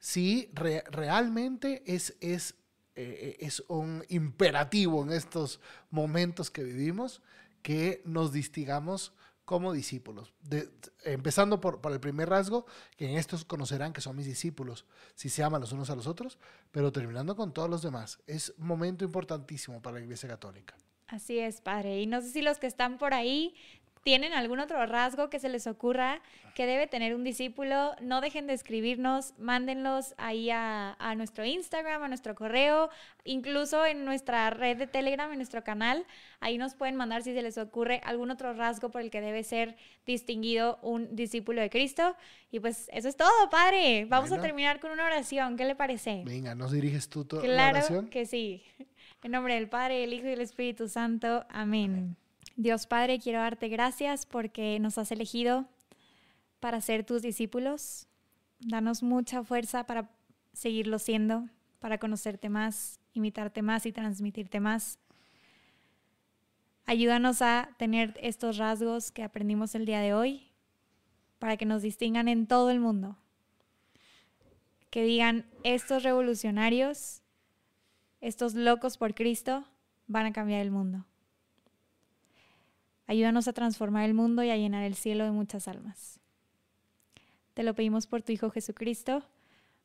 [0.00, 2.56] Sí, realmente es, es,
[2.96, 5.60] eh, es un imperativo en estos
[5.90, 7.22] momentos que vivimos
[7.62, 9.12] que nos distingamos
[9.44, 10.32] como discípulos.
[11.04, 12.66] empezando por, por, el primer rasgo,
[12.96, 16.06] que en estos conocerán que son mis discípulos, si se aman los unos a los
[16.06, 16.38] otros,
[16.70, 18.20] pero terminando con todos los demás.
[18.26, 20.76] Es un momento importantísimo para la Iglesia Católica.
[21.12, 22.00] Así es, padre.
[22.00, 23.54] Y no sé si los que están por ahí
[24.02, 26.20] tienen algún otro rasgo que se les ocurra
[26.54, 32.08] que debe tener un discípulo, no dejen de escribirnos, mándenlos ahí a, nuestro Instagram, a
[32.08, 32.90] nuestro correo,
[33.24, 36.04] incluso en nuestra red de Telegram, en nuestro canal.
[36.40, 39.44] Ahí nos pueden mandar si se les ocurre algún otro rasgo por el que debe
[39.44, 42.16] ser distinguido un discípulo de Cristo.
[42.50, 44.04] Y pues eso es todo, padre.
[44.06, 45.56] Vamos a terminar con una oración.
[45.56, 46.22] ¿Qué le parece?
[46.26, 47.98] Venga, ¿nos diriges tú toda la oración?
[48.00, 48.62] Claro que sí.
[49.22, 51.46] En nombre del Padre, del Hijo y del Espíritu Santo.
[51.48, 52.16] Amén.
[52.62, 55.66] Dios Padre, quiero darte gracias porque nos has elegido
[56.60, 58.06] para ser tus discípulos.
[58.60, 60.08] Danos mucha fuerza para
[60.52, 61.48] seguirlo siendo,
[61.80, 65.00] para conocerte más, imitarte más y transmitirte más.
[66.86, 70.52] Ayúdanos a tener estos rasgos que aprendimos el día de hoy
[71.40, 73.18] para que nos distingan en todo el mundo.
[74.90, 77.22] Que digan, estos revolucionarios
[78.20, 79.64] estos locos por Cristo
[80.06, 81.04] van a cambiar el mundo.
[83.06, 86.20] Ayúdanos a transformar el mundo y a llenar el cielo de muchas almas.
[87.54, 89.22] Te lo pedimos por tu Hijo Jesucristo.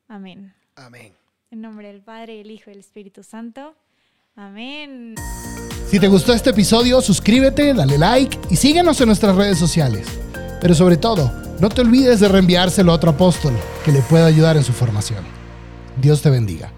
[0.06, 0.54] Amén.
[0.76, 1.12] Amén.
[1.50, 3.74] En nombre del Padre, el Hijo y el Espíritu Santo.
[4.36, 5.16] Amén.
[5.88, 10.06] Si te gustó este episodio, suscríbete, dale like y síguenos en nuestras redes sociales.
[10.60, 13.54] Pero sobre todo, no te olvides de reenviárselo a otro apóstol
[13.84, 15.24] que le pueda ayudar en su formación.
[16.00, 16.72] Dios te bendiga.